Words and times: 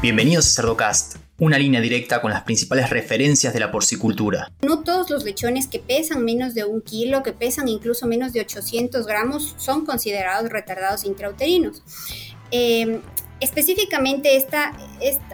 Bienvenidos 0.00 0.46
a 0.46 0.62
Cerdocast, 0.62 1.16
una 1.40 1.58
línea 1.58 1.80
directa 1.80 2.20
con 2.22 2.30
las 2.30 2.42
principales 2.42 2.88
referencias 2.88 3.52
de 3.52 3.58
la 3.58 3.72
porcicultura. 3.72 4.48
No 4.62 4.84
todos 4.84 5.10
los 5.10 5.24
lechones 5.24 5.66
que 5.66 5.80
pesan 5.80 6.24
menos 6.24 6.54
de 6.54 6.64
un 6.64 6.82
kilo, 6.82 7.24
que 7.24 7.32
pesan 7.32 7.66
incluso 7.66 8.06
menos 8.06 8.32
de 8.32 8.40
800 8.42 9.08
gramos, 9.08 9.56
son 9.58 9.84
considerados 9.84 10.50
retardados 10.50 11.02
intrauterinos. 11.04 11.82
Eh, 12.52 13.00
específicamente 13.40 14.36
esta, 14.36 14.72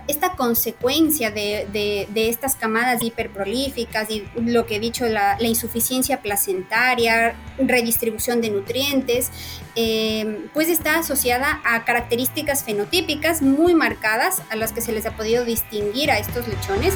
esta, 0.06 0.36
consecuencia 0.36 1.30
de, 1.30 2.08
estas 2.14 2.56
camadas 2.56 3.02
hiperprolíficas 3.02 4.10
y 4.10 4.24
lo 4.36 4.66
que 4.66 4.76
he 4.76 4.80
dicho, 4.80 5.06
la, 5.06 5.36
insuficiencia 5.40 6.20
placentaria, 6.20 7.34
redistribución 7.58 8.40
de 8.40 8.50
nutrientes, 8.50 9.30
eh, 9.76 10.48
pues 10.52 10.68
está 10.68 10.98
asociada 10.98 11.60
a 11.64 11.84
características 11.84 12.64
fenotípicas 12.64 13.42
muy 13.42 13.74
marcadas 13.74 14.42
a 14.50 14.56
las 14.56 14.72
que 14.72 14.80
se 14.80 14.92
les 14.92 15.06
ha 15.06 15.16
podido 15.16 15.44
distinguir 15.44 16.10
a 16.10 16.18
estos 16.18 16.46
lechones. 16.48 16.94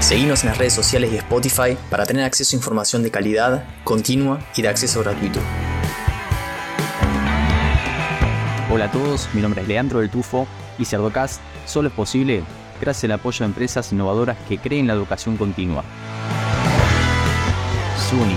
Seguimos 0.00 0.42
en 0.42 0.48
las 0.48 0.58
redes 0.58 0.72
sociales 0.72 1.12
y 1.12 1.16
Spotify 1.16 1.76
para 1.88 2.04
tener 2.04 2.24
acceso 2.24 2.56
a 2.56 2.58
información 2.58 3.02
de 3.02 3.10
calidad, 3.10 3.64
continua 3.84 4.44
y 4.56 4.62
de 4.62 4.68
acceso 4.68 5.00
gratuito. 5.00 5.40
Hola 8.74 8.86
a 8.86 8.90
todos, 8.90 9.28
mi 9.34 9.42
nombre 9.42 9.60
es 9.60 9.68
Leandro 9.68 10.00
del 10.00 10.08
Tufo 10.08 10.48
y 10.78 10.86
Cerdocast 10.86 11.42
solo 11.66 11.88
es 11.88 11.94
posible 11.94 12.42
gracias 12.80 13.04
al 13.04 13.12
apoyo 13.12 13.40
de 13.40 13.44
empresas 13.44 13.92
innovadoras 13.92 14.38
que 14.48 14.56
creen 14.56 14.86
la 14.86 14.94
educación 14.94 15.36
continua. 15.36 15.84
SUNY, 18.08 18.34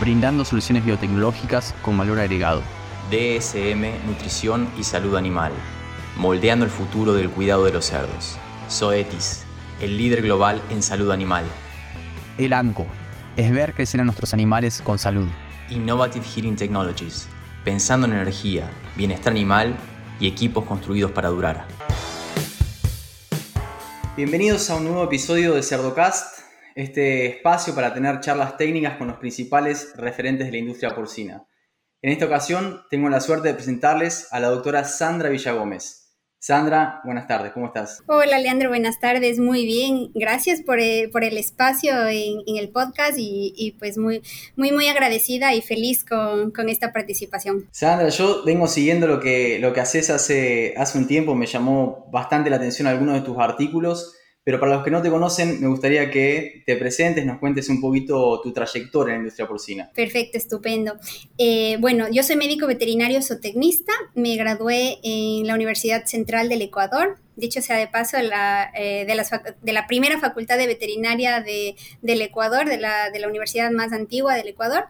brindando 0.00 0.44
soluciones 0.44 0.84
biotecnológicas 0.84 1.74
con 1.82 1.98
valor 1.98 2.20
agregado. 2.20 2.62
DSM, 3.10 4.06
Nutrición 4.06 4.68
y 4.78 4.84
Salud 4.84 5.16
Animal, 5.16 5.50
moldeando 6.16 6.64
el 6.64 6.70
futuro 6.70 7.12
del 7.12 7.28
cuidado 7.28 7.64
de 7.64 7.72
los 7.72 7.86
cerdos. 7.86 8.38
Zoetis, 8.70 9.42
el 9.80 9.98
líder 9.98 10.22
global 10.22 10.62
en 10.70 10.80
salud 10.80 11.10
animal. 11.10 11.42
El 12.38 12.52
ANCO, 12.52 12.86
es 13.36 13.50
ver 13.50 13.74
crecer 13.74 14.00
a 14.00 14.04
nuestros 14.04 14.32
animales 14.32 14.80
con 14.80 15.00
salud. 15.00 15.26
Innovative 15.70 16.24
Heating 16.24 16.54
Technologies, 16.54 17.26
pensando 17.64 18.06
en 18.06 18.14
energía, 18.14 18.68
bienestar 18.96 19.32
animal 19.32 19.76
y 20.18 20.26
equipos 20.26 20.64
construidos 20.64 21.12
para 21.12 21.28
durar. 21.28 21.66
Bienvenidos 24.16 24.68
a 24.70 24.76
un 24.76 24.84
nuevo 24.84 25.04
episodio 25.04 25.54
de 25.54 25.62
Cerdocast, 25.62 26.40
este 26.74 27.26
espacio 27.26 27.74
para 27.74 27.94
tener 27.94 28.20
charlas 28.20 28.56
técnicas 28.56 28.96
con 28.96 29.08
los 29.08 29.16
principales 29.16 29.92
referentes 29.96 30.46
de 30.46 30.52
la 30.52 30.58
industria 30.58 30.94
porcina. 30.94 31.46
En 32.02 32.10
esta 32.12 32.26
ocasión 32.26 32.82
tengo 32.90 33.08
la 33.08 33.20
suerte 33.20 33.48
de 33.48 33.54
presentarles 33.54 34.28
a 34.32 34.40
la 34.40 34.48
doctora 34.48 34.84
Sandra 34.84 35.28
Villagómez. 35.28 36.01
Sandra, 36.44 37.00
buenas 37.04 37.28
tardes, 37.28 37.52
¿cómo 37.52 37.66
estás? 37.66 38.02
Hola 38.08 38.36
Leandro, 38.36 38.68
buenas 38.68 38.98
tardes, 38.98 39.38
muy 39.38 39.64
bien, 39.64 40.10
gracias 40.12 40.60
por, 40.60 40.80
eh, 40.80 41.08
el 41.14 41.36
espacio 41.38 41.92
en, 42.08 42.56
el 42.56 42.68
podcast 42.70 43.14
y, 43.16 43.76
pues 43.78 43.96
muy, 43.96 44.22
muy, 44.56 44.72
muy 44.72 44.88
agradecida 44.88 45.54
y 45.54 45.62
feliz 45.62 46.04
con, 46.04 46.68
esta 46.68 46.92
participación. 46.92 47.68
Sandra, 47.70 48.08
yo 48.08 48.42
vengo 48.44 48.66
siguiendo 48.66 49.06
lo 49.06 49.20
que, 49.20 49.60
lo 49.60 49.72
que 49.72 49.82
haces 49.82 50.10
hace, 50.10 50.74
hace 50.76 50.98
un 50.98 51.06
tiempo, 51.06 51.36
me 51.36 51.46
llamó 51.46 52.08
bastante 52.10 52.50
la 52.50 52.56
atención 52.56 52.88
algunos 52.88 53.14
de 53.14 53.20
tus 53.20 53.38
artículos 53.38 54.16
pero 54.44 54.58
para 54.58 54.74
los 54.74 54.84
que 54.84 54.90
no 54.90 55.00
te 55.00 55.10
conocen, 55.10 55.60
me 55.60 55.68
gustaría 55.68 56.10
que 56.10 56.64
te 56.66 56.76
presentes, 56.76 57.24
nos 57.24 57.38
cuentes 57.38 57.68
un 57.68 57.80
poquito 57.80 58.40
tu 58.42 58.52
trayectoria 58.52 59.12
en 59.12 59.18
la 59.18 59.22
industria 59.22 59.46
porcina. 59.46 59.90
Perfecto, 59.94 60.36
estupendo. 60.36 60.96
Eh, 61.38 61.76
bueno, 61.78 62.06
yo 62.10 62.24
soy 62.24 62.34
médico 62.34 62.66
veterinario 62.66 63.22
zootecnista, 63.22 63.92
me 64.14 64.36
gradué 64.36 64.98
en 65.04 65.46
la 65.46 65.54
Universidad 65.54 66.06
Central 66.06 66.48
del 66.48 66.62
Ecuador, 66.62 67.18
dicho 67.36 67.62
sea 67.62 67.76
de 67.76 67.86
paso, 67.86 68.16
eh, 68.16 69.06
de, 69.06 69.72
la 69.72 69.86
primera 69.86 70.18
facultad 70.18 70.58
de 70.58 70.66
veterinaria 70.66 71.40
de, 71.40 71.76
del 72.00 72.20
Ecuador, 72.20 72.68
de 72.68 72.78
la, 72.78 73.28
universidad 73.28 73.70
más 73.70 73.92
antigua 73.92 74.34
del 74.34 74.48
Ecuador. 74.48 74.86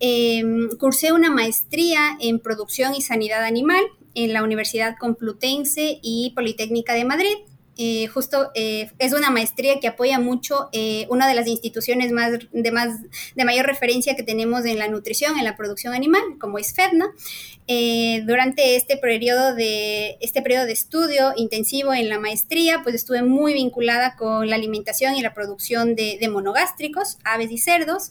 Em, 0.00 0.70
cursé 0.78 1.12
una 1.12 1.30
maestría 1.30 2.16
en 2.20 2.38
producción 2.38 2.94
y 2.94 3.02
sanidad 3.02 3.44
animal 3.44 3.82
en 4.14 4.32
la 4.32 4.42
Universidad 4.42 4.96
Complutense 4.98 5.98
y 6.02 6.32
Politécnica 6.34 6.94
de 6.94 7.04
Madrid 7.04 7.36
eh, 7.78 8.06
justo 8.06 8.50
eh, 8.54 8.90
es 8.98 9.12
una 9.12 9.30
maestría 9.30 9.80
que 9.80 9.88
apoya 9.88 10.18
mucho 10.18 10.70
eh, 10.72 11.06
una 11.10 11.28
de 11.28 11.34
las 11.34 11.46
instituciones 11.46 12.10
más 12.10 12.32
de, 12.50 12.72
más 12.72 13.00
de 13.34 13.44
mayor 13.44 13.66
referencia 13.66 14.16
que 14.16 14.22
tenemos 14.22 14.64
en 14.64 14.78
la 14.78 14.88
nutrición, 14.88 15.38
en 15.38 15.44
la 15.44 15.56
producción 15.56 15.92
animal, 15.92 16.22
como 16.40 16.58
es 16.58 16.74
FEDNA. 16.74 17.12
durante 18.24 18.76
este 18.76 18.96
periodo, 18.96 19.54
de, 19.54 20.16
este 20.20 20.40
periodo 20.40 20.64
de 20.64 20.72
estudio 20.72 21.32
intensivo 21.36 21.92
en 21.92 22.08
la 22.08 22.18
maestría, 22.18 22.80
pues 22.82 22.94
estuve 22.94 23.22
muy 23.22 23.52
vinculada 23.52 24.16
con 24.16 24.48
la 24.48 24.56
alimentación 24.56 25.14
y 25.14 25.22
la 25.22 25.34
producción 25.34 25.94
de, 25.96 26.16
de 26.18 26.28
monogástricos, 26.28 27.18
aves 27.24 27.50
y 27.50 27.58
cerdos. 27.58 28.10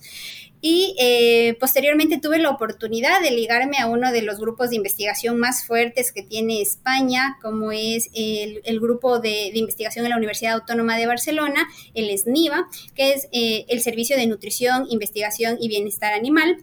Y 0.62 0.96
eh, 1.00 1.58
posteriormente 1.60 2.20
tuve 2.20 2.40
la 2.40 2.50
oportunidad 2.50 3.22
de 3.22 3.32
ligarme 3.32 3.78
a 3.78 3.88
uno 3.88 4.12
de 4.12 4.22
los 4.22 4.40
grupos 4.40 4.72
de 4.72 4.78
investigación 4.78 5.38
más 5.38 5.66
fuertes 5.66 6.12
que 6.12 6.24
tiene 6.24 6.62
España, 6.62 7.38
como 7.42 7.72
es 7.72 8.10
el, 8.14 8.80
grupo 8.80 9.20
de, 9.20 9.52
investigación 9.54 10.06
en 10.06 10.12
la 10.12 10.18
Universidad 10.18 10.54
Autónoma 10.54 10.98
de 10.98 11.08
Barcelona, 11.08 11.68
el 11.94 12.18
SNIVA, 12.18 12.68
que 12.96 13.14
es 13.14 13.28
eh, 13.32 13.66
el 13.70 13.82
Servicio 13.82 14.18
de 14.18 14.28
Nutrición, 14.28 14.88
Investigación 14.90 15.58
y 15.60 15.68
Bienestar 15.68 16.14
Animal. 16.14 16.58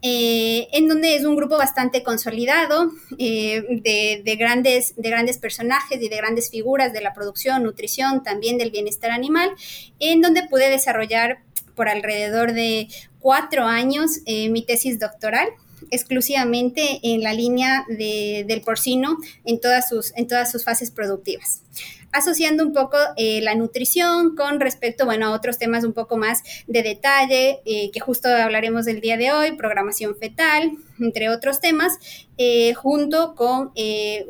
Eh, 0.00 0.68
en 0.72 0.86
donde 0.86 1.16
es 1.16 1.24
un 1.24 1.34
grupo 1.34 1.56
bastante 1.56 2.04
consolidado 2.04 2.92
de, 3.10 4.22
de, 4.24 4.36
grandes, 4.36 4.94
de 4.96 5.10
grandes 5.10 5.38
personajes 5.38 6.00
y 6.00 6.08
de 6.08 6.16
grandes 6.16 6.50
figuras 6.50 6.92
de 6.92 7.00
la 7.00 7.12
producción, 7.14 7.64
nutrición, 7.64 8.22
también 8.22 8.58
del 8.58 8.70
bienestar 8.70 9.10
animal, 9.10 9.50
en 9.98 10.20
donde 10.20 10.46
pude 10.46 10.70
desarrollar 10.70 11.40
por 11.74 11.88
alrededor 11.88 12.52
de 12.52 12.88
cuatro 13.20 13.64
años 13.64 14.20
eh, 14.26 14.48
mi 14.48 14.62
tesis 14.62 14.98
doctoral 14.98 15.48
exclusivamente 15.90 17.00
en 17.02 17.22
la 17.22 17.32
línea 17.32 17.84
del 17.88 18.60
porcino 18.62 19.16
en 19.44 19.60
todas 19.60 19.88
sus, 19.88 20.12
en 20.16 20.26
todas 20.26 20.50
sus 20.50 20.64
fases 20.64 20.90
productivas. 20.90 21.62
Asociando 22.10 22.64
un 22.64 22.72
poco 22.72 22.96
eh, 23.16 23.40
la 23.42 23.54
nutrición 23.54 24.34
con 24.34 24.60
respecto, 24.60 25.04
bueno, 25.04 25.26
a 25.26 25.32
otros 25.32 25.58
temas 25.58 25.84
un 25.84 25.92
poco 25.92 26.16
más 26.16 26.42
de 26.66 26.82
detalle, 26.82 27.60
eh, 27.66 27.90
que 27.92 28.00
justo 28.00 28.28
hablaremos 28.28 28.86
del 28.86 29.00
día 29.00 29.18
de 29.18 29.30
hoy, 29.30 29.52
programación 29.52 30.16
fetal, 30.16 30.72
entre 31.00 31.28
otros 31.28 31.60
temas, 31.60 31.98
eh, 32.36 32.72
junto 32.74 33.34
con, 33.34 33.72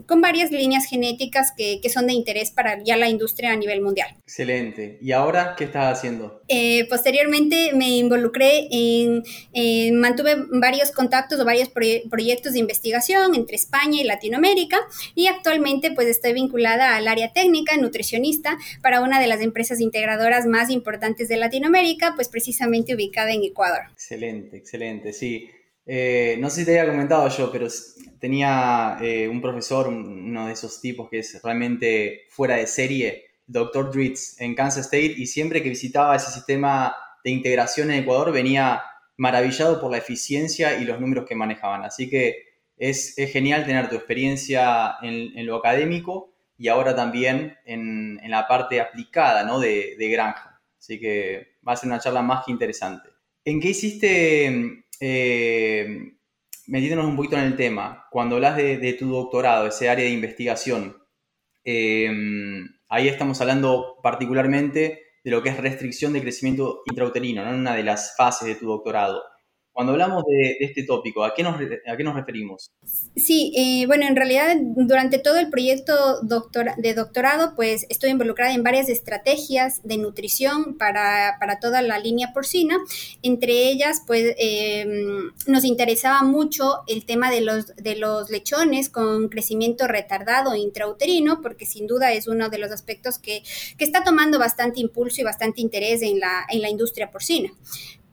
con 0.07 0.21
varias 0.21 0.51
líneas 0.51 0.87
genéticas 0.87 1.53
que, 1.57 1.81
que, 1.83 1.91
son 1.91 2.07
de 2.07 2.15
interés 2.15 2.51
para 2.51 2.83
ya 2.83 2.97
la 2.97 3.09
industria 3.09 3.53
a 3.53 3.57
nivel 3.57 3.83
mundial. 3.83 4.09
Excelente. 4.23 4.99
¿Y 5.03 5.13
ahora 5.13 5.55
qué 5.57 5.65
estás 5.65 5.99
haciendo? 5.99 6.43
posteriormente 6.89 7.73
me 7.75 7.91
involucré 7.99 8.69
en, 8.71 9.23
mantuve 10.01 10.37
varios 10.51 10.91
contactos 10.91 11.39
o 11.41 11.45
varios 11.45 11.69
proyectos 11.69 12.55
de 12.55 12.59
investigación 12.59 13.35
entre 13.35 13.57
España 13.57 14.01
y 14.01 14.05
Latinoamérica 14.05 14.79
y 15.15 15.27
actualmente 15.27 15.93
pues 15.93 16.09
estoy 16.09 16.33
vinculada 16.33 16.97
al 16.97 17.09
área 17.09 17.33
técnica 17.33 17.77
nutricionista 17.77 18.57
para 18.83 19.01
una 19.01 19.21
de 19.21 19.27
las 19.27 19.41
empresas 19.41 19.81
integradoras 19.81 20.47
más 20.47 20.71
importantes 20.71 21.29
de 21.29 21.37
Latinoamérica, 21.37 22.15
pues 22.15 22.29
precisamente 22.29 22.95
ubicada 22.95 23.33
en 23.33 23.45
Ecuador. 23.45 23.83
Excelente, 23.93 24.57
excelente, 24.57 25.13
sí. 25.13 25.51
Eh, 25.91 26.37
no 26.39 26.51
sé 26.51 26.61
si 26.61 26.67
te 26.67 26.79
había 26.79 26.93
comentado 26.93 27.27
yo, 27.31 27.51
pero 27.51 27.67
tenía 28.21 28.99
eh, 29.01 29.27
un 29.27 29.41
profesor, 29.41 29.89
uno 29.89 30.47
de 30.47 30.53
esos 30.53 30.83
tipos 30.83 31.09
que 31.09 31.21
es 31.21 31.41
realmente 31.43 32.27
fuera 32.29 32.57
de 32.57 32.67
serie, 32.67 33.25
Dr. 33.47 33.91
Dritz, 33.91 34.39
en 34.39 34.55
Kansas 34.55 34.85
State, 34.85 35.15
y 35.17 35.27
siempre 35.27 35.63
que 35.63 35.71
visitaba 35.71 36.15
ese 36.15 36.31
sistema 36.31 36.95
de 37.25 37.31
integración 37.31 37.91
en 37.91 38.03
Ecuador 38.03 38.33
venía 38.33 38.83
maravillado 39.17 39.81
por 39.81 39.91
la 39.91 39.97
eficiencia 39.97 40.79
y 40.79 40.85
los 40.85 41.01
números 41.01 41.25
que 41.27 41.35
manejaban. 41.35 41.83
Así 41.83 42.11
que 42.11 42.49
es, 42.77 43.15
genial 43.33 43.65
tener 43.65 43.89
tu 43.89 43.97
experiencia 43.97 44.97
en, 45.01 45.37
en 45.37 45.47
lo 45.47 45.57
académico 45.57 46.35
y 46.59 46.69
ahora 46.69 46.95
también 46.95 47.57
en, 47.65 48.21
en 48.23 48.31
la 48.31 48.47
parte 48.47 48.79
aplicada 48.81 49.43
¿no? 49.43 49.59
de, 49.59 49.97
de, 49.99 50.09
granja. 50.11 50.61
Así 50.79 51.01
que 51.01 51.57
va 51.67 51.73
a 51.73 51.77
ser 51.77 51.89
una 51.89 51.99
charla 51.99 52.21
más 52.21 52.45
que 52.45 52.53
interesante. 52.53 53.09
¿En 53.45 53.61
qué 53.61 53.71
hiciste, 53.71 54.85
eh, 55.01 56.13
metiéndonos 56.67 57.07
un 57.07 57.17
poquito 57.17 57.37
en 57.37 57.45
el 57.45 57.57
tema, 57.57 58.07
cuando 58.11 58.37
hablas 58.37 58.57
de, 58.57 58.79
de 58.79 58.93
tu 58.95 59.09
doctorado, 59.11 59.69
ese 59.69 59.89
área 59.89 60.05
de 60.05 60.11
investigación, 60.11 60.97
eh, 61.65 62.11
ahí 62.89 63.09
estamos 63.09 63.41
hablando 63.41 63.97
particularmente 64.03 65.03
de 65.23 65.31
lo 65.31 65.43
que 65.43 65.51
es 65.51 65.57
restricción 65.59 66.13
de 66.13 66.23
crecimiento 66.23 66.83
intrauterino, 66.87 67.45
¿no? 67.45 67.51
en 67.51 67.61
una 67.61 67.75
de 67.75 67.83
las 67.83 68.17
fases 68.17 68.49
de 68.49 68.55
tu 68.55 68.67
doctorado. 68.67 69.23
Cuando 69.79 69.93
hablamos 69.93 70.25
de, 70.27 70.57
este 70.59 70.83
tópico, 70.83 71.23
¿a 71.23 71.35
qué 71.35 71.45
nos, 71.45 71.57
referimos? 71.57 72.73
Sí, 73.15 73.53
eh, 73.57 73.87
bueno, 73.87 74.09
en 74.09 74.17
realidad 74.17 74.57
durante 74.61 75.21
todo 75.21 75.39
el 75.39 75.51
proyecto 75.51 76.21
de 76.21 76.95
doctorado, 76.95 77.55
pues 77.55 77.87
estoy 77.89 78.11
involucrada 78.11 78.53
en 78.53 78.65
varias 78.65 78.89
estrategias 78.89 79.81
de 79.85 79.99
nutrición 79.99 80.77
para, 80.79 81.37
para 81.39 81.61
toda 81.61 81.81
la 81.81 82.01
línea 82.01 82.33
porcina. 82.35 82.77
Entre 83.23 83.69
ellas, 83.69 84.03
pues 84.05 84.35
em, 84.39 85.31
nos 85.47 85.63
interesaba 85.63 86.25
mucho 86.25 86.81
el 86.89 87.07
tema 87.07 87.31
de 87.31 87.43
los, 87.43 87.77
de 87.77 87.95
los 87.95 88.31
lechones 88.31 88.89
con 88.89 89.29
crecimiento 89.29 89.87
retardado 89.87 90.57
intrauterino, 90.57 91.41
porque 91.41 91.67
sin 91.67 91.87
duda 91.87 92.13
es 92.13 92.27
uno 92.27 92.49
de 92.49 92.59
los 92.59 92.73
aspectos 92.73 93.21
que, 93.21 93.45
que 93.77 93.85
está 93.85 94.03
tomando 94.03 94.41
bastante 94.41 94.81
impulso 94.81 95.21
y 95.21 95.25
bastante 95.25 95.61
interés 95.61 96.03
en 96.03 96.19
la, 96.19 96.47
en 96.49 96.63
la 96.63 96.69
industria 96.69 97.13
porcina. 97.13 97.53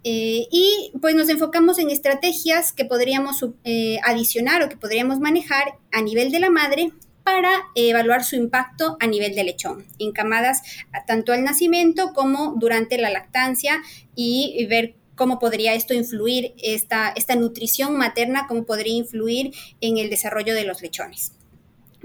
Eh, 0.08 0.48
y 0.52 0.92
pues 1.02 1.16
nos 1.16 1.30
enfocamos 1.30 1.80
en 1.80 1.90
estrategias 1.90 2.72
que 2.72 2.86
podríamos 2.86 3.44
eh, 3.64 3.98
adicionar 4.04 4.62
o 4.62 4.70
que 4.70 4.78
podríamos 4.78 5.20
manejar 5.20 5.80
a 5.92 6.04
nivel 6.04 6.32
de 6.32 6.40
la 6.40 6.52
madre 6.52 6.92
para 7.24 7.50
evaluar 7.74 8.24
su 8.24 8.36
impacto 8.36 8.98
a 9.00 9.08
nivel 9.08 9.34
de 9.34 9.44
lechón, 9.44 9.84
en 9.98 10.12
camadas 10.12 10.62
tanto 11.08 11.34
al 11.34 11.44
nacimiento 11.44 12.14
como 12.14 12.54
durante 12.56 13.00
la 13.00 13.10
lactancia 13.10 13.82
y 14.14 14.64
ver 14.68 14.94
cómo 15.16 15.40
podría 15.40 15.74
esto 15.74 15.96
influir, 15.96 16.54
esta, 16.62 17.10
esta 17.10 17.36
nutrición 17.36 17.98
materna, 17.98 18.46
cómo 18.48 18.66
podría 18.66 18.94
influir 18.94 19.56
en 19.82 19.98
el 19.98 20.12
desarrollo 20.12 20.54
de 20.54 20.66
los 20.66 20.84
lechones. 20.84 21.35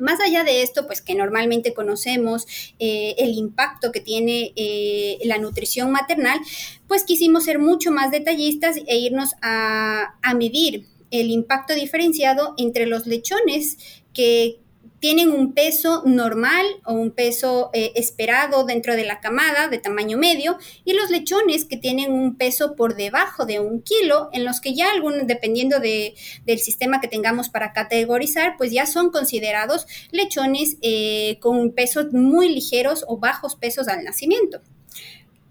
Más 0.00 0.18
allá 0.20 0.44
de 0.44 0.62
esto, 0.62 0.86
pues 0.86 1.02
que 1.02 1.14
normalmente 1.14 1.74
conocemos 1.74 2.46
eh, 2.78 3.14
el 3.18 3.30
impacto 3.34 3.92
que 3.92 4.00
tiene 4.00 4.52
eh, 4.56 5.18
la 5.24 5.38
nutrición 5.38 5.92
maternal, 5.92 6.40
pues 6.88 7.04
quisimos 7.04 7.44
ser 7.44 7.58
mucho 7.58 7.90
más 7.92 8.10
detallistas 8.10 8.76
e 8.86 8.98
irnos 8.98 9.34
a, 9.42 10.14
a 10.22 10.34
medir 10.34 10.86
el 11.10 11.30
impacto 11.30 11.74
diferenciado 11.74 12.54
entre 12.56 12.86
los 12.86 13.06
lechones 13.06 13.78
que 14.12 14.58
tienen 15.00 15.32
un 15.32 15.54
peso 15.54 16.02
normal 16.04 16.66
o 16.84 16.92
un 16.92 17.10
peso 17.10 17.70
eh, 17.72 17.92
esperado 17.96 18.64
dentro 18.64 18.94
de 18.94 19.04
la 19.04 19.20
camada 19.20 19.68
de 19.68 19.78
tamaño 19.78 20.18
medio 20.18 20.58
y 20.84 20.92
los 20.92 21.10
lechones 21.10 21.64
que 21.64 21.76
tienen 21.76 22.12
un 22.12 22.36
peso 22.36 22.76
por 22.76 22.94
debajo 22.94 23.46
de 23.46 23.60
un 23.60 23.82
kilo, 23.82 24.28
en 24.32 24.44
los 24.44 24.60
que 24.60 24.74
ya 24.74 24.90
algunos, 24.90 25.26
dependiendo 25.26 25.80
de, 25.80 26.14
del 26.44 26.58
sistema 26.58 27.00
que 27.00 27.08
tengamos 27.08 27.48
para 27.48 27.72
categorizar, 27.72 28.56
pues 28.56 28.70
ya 28.72 28.86
son 28.86 29.10
considerados 29.10 29.86
lechones 30.10 30.76
eh, 30.82 31.38
con 31.40 31.72
pesos 31.72 32.12
muy 32.12 32.48
ligeros 32.50 33.04
o 33.08 33.16
bajos 33.16 33.56
pesos 33.56 33.88
al 33.88 34.04
nacimiento. 34.04 34.60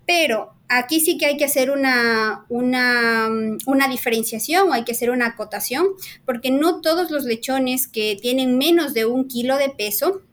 Pero 0.09 0.55
aquí 0.69 1.01
sí 1.01 1.19
que 1.19 1.27
hay 1.27 1.37
que 1.37 1.45
hacer 1.45 1.69
una, 1.69 2.47
una, 2.49 3.87
diferenciación 3.87 4.67
o 4.67 4.73
hay 4.73 4.83
que 4.83 4.93
hacer 4.93 5.11
una 5.11 5.27
acotación, 5.27 5.85
porque 6.25 6.49
no 6.49 6.81
todos 6.81 7.11
los 7.11 7.25
lechones 7.25 7.87
que 7.87 8.17
tienen 8.19 8.57
menos 8.57 8.95
de 8.95 9.05
un 9.05 9.27
kilo 9.27 9.57
de 9.57 9.69
peso 9.69 10.23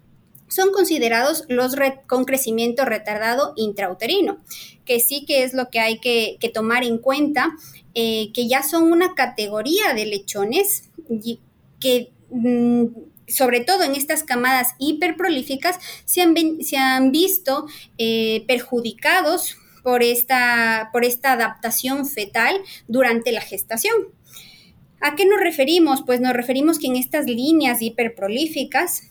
son 0.48 0.72
considerados 0.72 1.44
los 1.48 1.74
con 2.06 2.24
crecimiento 2.24 2.86
retardado 2.86 3.52
intrauterino, 3.54 4.38
que 4.86 4.98
sí 4.98 5.26
que 5.26 5.44
es 5.44 5.52
lo 5.52 5.68
que 5.68 5.80
hay 5.80 5.98
que, 5.98 6.38
tomar 6.54 6.82
en 6.82 6.96
cuenta, 6.96 7.50
eh, 7.92 8.30
que 8.32 8.48
ya 8.48 8.62
son 8.62 8.90
una 8.90 9.14
categoría 9.14 9.92
de 9.92 10.06
lechones 10.06 10.88
que 11.80 12.12
mm, 12.30 12.86
sobre 13.28 13.60
todo 13.60 13.82
en 13.82 13.94
estas 13.94 14.22
camadas 14.22 14.74
hiperprolíficas, 14.78 15.78
se 16.06 16.22
han, 16.22 16.34
se 16.62 16.78
han 16.78 17.12
visto 17.12 17.66
eh, 17.98 18.42
perjudicados 18.46 19.58
por 19.86 20.02
esta, 20.02 20.90
por 20.92 21.04
esta 21.04 21.30
adaptación 21.30 22.08
fetal 22.08 22.60
durante 22.88 23.30
la 23.30 23.40
gestación. 23.40 23.94
¿A 25.00 25.14
qué 25.14 25.26
nos 25.26 25.38
referimos? 25.38 26.02
Pues 26.04 26.20
nos 26.20 26.32
referimos 26.32 26.80
que 26.80 26.88
en 26.88 26.96
estas 26.96 27.26
líneas 27.26 27.80
hiperprolíficas, 27.80 29.04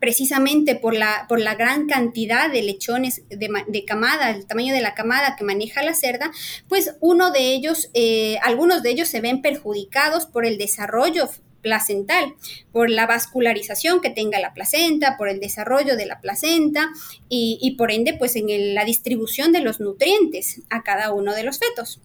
precisamente 0.00 0.74
por 0.74 0.92
la, 0.92 1.26
por 1.28 1.38
la 1.38 1.54
gran 1.54 1.86
cantidad 1.86 2.50
de 2.50 2.62
lechones 2.62 3.22
de, 3.28 3.84
camada, 3.84 4.32
el 4.32 4.44
tamaño 4.48 4.74
de 4.74 4.80
la 4.80 4.94
camada 4.94 5.36
que 5.36 5.44
maneja 5.44 5.84
la 5.84 5.94
cerda, 5.94 6.32
pues 6.66 6.96
uno 6.98 7.30
de 7.30 7.52
ellos, 7.52 7.88
eh, 7.94 8.38
algunos 8.42 8.82
de 8.82 8.90
ellos 8.90 9.08
se 9.08 9.20
ven 9.20 9.40
perjudicados 9.40 10.26
por 10.26 10.44
el 10.44 10.58
desarrollo 10.58 11.28
placental, 11.66 12.36
por 12.70 12.90
la 12.90 13.08
vascularización 13.08 14.00
que 14.00 14.10
tenga 14.10 14.38
la 14.38 14.54
placenta, 14.54 15.16
por 15.16 15.28
el 15.28 15.40
desarrollo 15.40 15.96
de 15.96 16.06
la 16.06 16.20
placenta 16.20 16.90
y, 17.28 17.74
por 17.76 17.90
ende, 17.90 18.14
pues 18.14 18.36
en 18.36 18.72
la 18.72 18.84
distribución 18.84 19.50
de 19.50 19.62
los 19.62 19.80
nutrientes 19.80 20.62
a 20.70 20.84
cada 20.84 21.12
uno 21.12 21.34
de 21.34 21.42
los 21.42 21.58
fetos. 21.58 22.00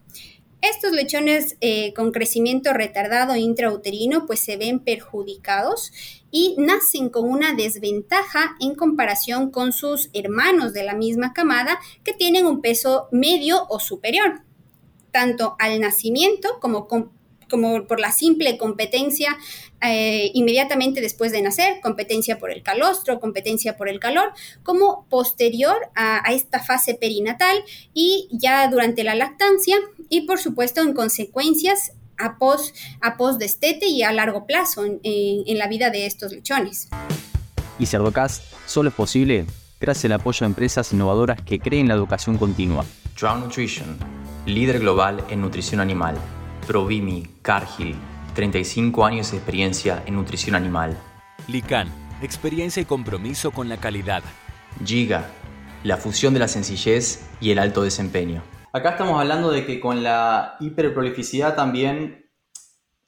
Estos 0.62 0.94
lechones 0.94 1.58
eh, 1.62 1.94
con 1.94 2.12
crecimiento 2.12 2.74
retardado 2.74 3.36
intrauterino 3.36 4.25
pues 4.25 4.40
se 4.40 4.58
ven 4.58 4.80
perjudicados 4.80 5.92
y 6.31 6.56
nacen 6.57 7.10
con 7.10 7.30
una 7.30 7.54
desventaja 7.54 8.56
en 8.60 8.74
comparación 8.74 9.52
con 9.52 9.74
sus 9.74 10.10
hermanos 10.14 10.74
de 10.74 10.84
la 10.84 10.96
misma 10.96 11.34
camada 11.34 11.80
que 12.04 12.14
tienen 12.14 12.48
un 12.48 12.62
peso 12.62 13.10
medio 13.12 13.68
o 13.69 13.80
superior, 13.80 14.42
tanto 15.12 15.56
al 15.60 15.80
nacimiento 15.80 16.60
como 16.60 16.88
con 16.88 17.12
como 17.51 17.86
por 17.86 18.00
la 18.00 18.12
simple 18.12 18.57
competencia 18.57 19.38
eh, 19.81 20.31
inmediatamente 20.33 21.01
después 21.01 21.31
de 21.31 21.42
nacer, 21.42 21.81
competencia 21.81 22.39
por 22.39 22.51
el 22.51 22.63
calostro, 22.63 23.19
competencia 23.19 23.77
por 23.77 23.89
el 23.89 24.00
calor, 24.00 24.31
como 24.63 25.06
posterior 25.09 25.75
a, 25.95 26.31
esta 26.31 26.59
fase 26.63 26.95
perinatal 26.95 27.63
y 27.94 28.30
ya 28.31 28.68
durante 28.69 29.03
la 29.03 29.15
lactancia 29.15 29.75
y 30.09 30.21
por 30.21 30.39
supuesto 30.39 30.81
en 30.81 30.94
consecuencias 30.94 31.92
a 32.18 32.38
post, 32.38 32.75
a 33.01 33.18
post 33.18 33.39
destete 33.39 33.88
y 33.88 34.04
a 34.04 34.13
largo 34.13 34.45
plazo 34.45 34.86
en, 34.86 35.00
en 35.04 35.57
la 35.57 35.68
vida 35.68 35.89
de 35.89 36.06
estos 36.06 36.31
lechones. 36.31 36.88
Y 37.80 37.86
Cerdocast 37.88 38.44
solo 38.65 38.89
es 38.89 38.95
posible 38.95 39.45
gracias 39.80 40.06
al 40.06 40.13
apoyo 40.13 40.42
de 40.42 40.45
empresas 40.45 40.94
innovadoras 40.94 41.42
que 41.42 41.59
creen 41.59 41.88
la 41.88 41.95
educación 41.95 42.38
continua. 42.38 42.86
Drown 43.19 43.42
Nutrition, 43.42 43.97
líder 44.45 44.80
global 44.80 45.25
en 45.30 45.42
nutrición 45.42 45.81
animal 45.81 46.15
Provimi, 46.71 47.27
Cargill, 47.41 47.97
35 48.33 49.03
años 49.03 49.31
de 49.31 49.38
experiencia 49.39 50.03
en 50.06 50.15
nutrición 50.15 50.56
animal. 50.56 50.97
Lican, 51.50 51.89
experiencia 52.21 52.81
y 52.81 52.85
compromiso 52.85 53.51
con 53.51 53.68
la 53.68 53.75
calidad. 53.75 54.23
Giga, 54.85 55.25
la 55.83 55.97
fusión 55.97 56.33
de 56.33 56.39
la 56.39 56.47
sencillez 56.47 57.27
y 57.41 57.51
el 57.51 57.59
alto 57.59 57.83
desempeño. 57.83 58.41
Acá 58.71 58.91
estamos 58.91 59.19
hablando 59.19 59.51
de 59.51 59.65
que 59.65 59.81
con 59.81 60.01
la 60.01 60.56
hiperprolificidad 60.62 61.57
también 61.57 62.31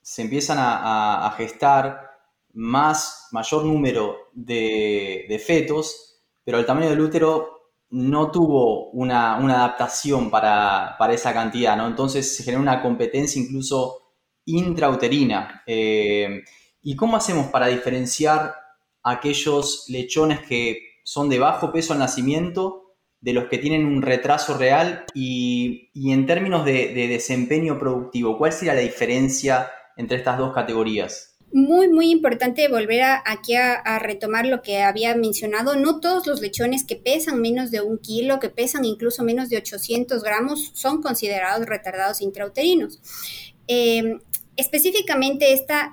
se 0.02 0.20
empiezan 0.20 0.58
a, 0.60 1.34
gestar 1.38 2.18
más, 2.52 3.28
mayor 3.32 3.64
número 3.64 4.28
de, 4.34 5.42
fetos, 5.42 6.20
pero 6.44 6.58
el 6.58 6.66
tamaño 6.66 6.90
del 6.90 7.00
útero 7.00 7.63
no 7.90 8.30
tuvo 8.30 8.90
una, 8.90 9.36
adaptación 9.36 10.30
para, 10.30 10.96
esa 11.12 11.32
cantidad, 11.32 11.76
¿no? 11.76 11.86
Entonces 11.86 12.36
se 12.36 12.42
genera 12.42 12.60
una 12.60 12.82
competencia 12.82 13.40
incluso 13.40 14.12
intrauterina. 14.46 15.62
Eh, 15.66 16.42
¿Y 16.82 16.96
cómo 16.96 17.16
hacemos 17.16 17.46
para 17.48 17.68
diferenciar 17.68 18.54
aquellos 19.02 19.86
lechones 19.88 20.40
que 20.40 20.78
son 21.04 21.28
de 21.28 21.38
bajo 21.38 21.72
peso 21.72 21.92
al 21.92 21.98
nacimiento 21.98 22.96
de 23.20 23.32
los 23.32 23.46
que 23.48 23.58
tienen 23.58 23.86
un 23.86 24.02
retraso 24.02 24.58
real 24.58 25.06
y, 25.14 25.90
en 25.94 26.26
términos 26.26 26.64
de, 26.64 26.92
de 26.92 27.08
desempeño 27.08 27.78
productivo, 27.78 28.36
¿cuál 28.36 28.52
sería 28.52 28.74
la 28.74 28.80
diferencia 28.80 29.70
entre 29.96 30.18
estas 30.18 30.36
dos 30.36 30.52
categorías? 30.52 31.33
Muy, 31.54 31.86
muy 31.86 32.10
importante 32.10 32.66
volver 32.66 33.00
aquí 33.24 33.54
a, 33.54 33.98
retomar 34.00 34.44
lo 34.44 34.60
que 34.60 34.82
había 34.82 35.14
mencionado. 35.14 35.76
No 35.76 36.00
todos 36.00 36.26
los 36.26 36.40
lechones 36.40 36.82
que 36.82 36.96
pesan 36.96 37.40
menos 37.40 37.70
de 37.70 37.80
un 37.80 37.98
kilo, 37.98 38.40
que 38.40 38.50
pesan 38.50 38.84
incluso 38.84 39.22
menos 39.22 39.50
de 39.50 39.58
800 39.58 40.24
gramos, 40.24 40.72
son 40.74 41.00
considerados 41.00 41.64
retardados 41.66 42.20
intrauterinos. 42.22 42.98
Em, 43.68 44.18
específicamente 44.56 45.52
esta, 45.52 45.92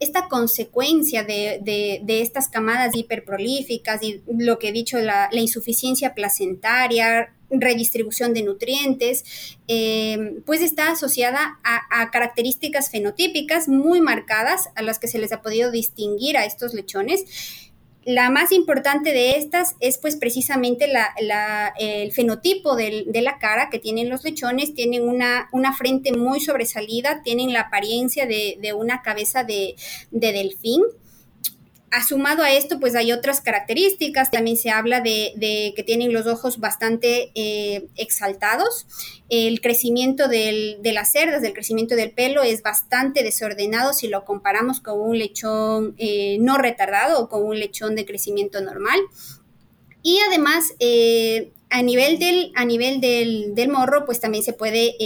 esta, 0.00 0.28
consecuencia 0.28 1.24
de, 1.24 2.02
estas 2.06 2.48
camadas 2.48 2.94
hiperprolíficas 2.94 4.02
y 4.02 4.22
lo 4.26 4.58
que 4.58 4.68
he 4.68 4.72
dicho, 4.72 4.98
la, 4.98 5.28
la 5.32 5.40
insuficiencia 5.40 6.14
placentaria, 6.14 7.32
redistribución 7.50 8.34
de 8.34 8.42
nutrientes, 8.42 9.56
eh, 9.68 10.40
pues 10.44 10.62
está 10.62 10.92
asociada 10.92 11.58
a, 11.62 12.10
características 12.10 12.90
fenotípicas 12.90 13.68
muy 13.68 14.00
marcadas 14.00 14.70
a 14.74 14.82
las 14.82 14.98
que 14.98 15.08
se 15.08 15.18
les 15.18 15.32
ha 15.32 15.42
podido 15.42 15.70
distinguir 15.70 16.36
a 16.36 16.44
estos 16.44 16.74
lechones. 16.74 17.24
La 18.06 18.30
más 18.30 18.52
importante 18.52 19.12
de 19.12 19.32
estas 19.32 19.74
es 19.80 19.98
pues 19.98 20.14
precisamente 20.14 20.86
el 21.78 22.12
fenotipo 22.12 22.76
de 22.76 23.20
la 23.20 23.38
cara 23.38 23.68
que 23.68 23.80
tienen 23.80 24.08
los 24.08 24.22
lechones, 24.22 24.74
tienen 24.74 25.08
una, 25.08 25.48
una 25.50 25.72
frente 25.72 26.12
muy 26.12 26.38
sobresalida, 26.38 27.24
tienen 27.24 27.52
la 27.52 27.62
apariencia 27.62 28.24
de, 28.24 28.72
una 28.78 29.02
cabeza 29.02 29.42
de, 29.42 29.74
de 30.12 30.32
delfín, 30.32 30.82
Asumado 31.92 32.42
a 32.42 32.52
esto, 32.52 32.80
pues 32.80 32.96
hay 32.96 33.12
otras 33.12 33.40
características. 33.40 34.32
También 34.32 34.56
se 34.56 34.70
habla 34.70 35.00
de, 35.00 35.72
que 35.76 35.82
tienen 35.84 36.12
los 36.12 36.26
ojos 36.26 36.58
bastante 36.58 37.30
eh, 37.36 37.86
exaltados. 37.94 38.86
El 39.28 39.60
crecimiento 39.60 40.26
de 40.26 40.78
las 40.82 41.12
cerdas, 41.12 41.44
el 41.44 41.52
crecimiento 41.52 41.94
del 41.94 42.10
pelo 42.10 42.42
es 42.42 42.62
bastante 42.62 43.22
desordenado 43.22 43.92
si 43.92 44.08
lo 44.08 44.24
comparamos 44.24 44.80
con 44.80 45.00
un 45.00 45.16
lechón 45.16 45.94
eh, 45.96 46.38
no 46.40 46.58
retardado 46.58 47.22
o 47.22 47.28
con 47.28 47.44
un 47.44 47.58
lechón 47.58 47.94
de 47.94 48.04
crecimiento 48.04 48.60
normal. 48.60 48.98
Y 50.02 50.18
además, 50.26 50.74
eh, 50.80 51.52
a 51.70 51.82
nivel, 51.82 52.18
del, 52.18 52.50
a 52.56 52.64
nivel 52.64 53.00
del, 53.00 53.68
morro, 53.68 54.04
pues 54.04 54.18
también 54.18 54.42
se 54.42 54.52
puede 54.52 54.96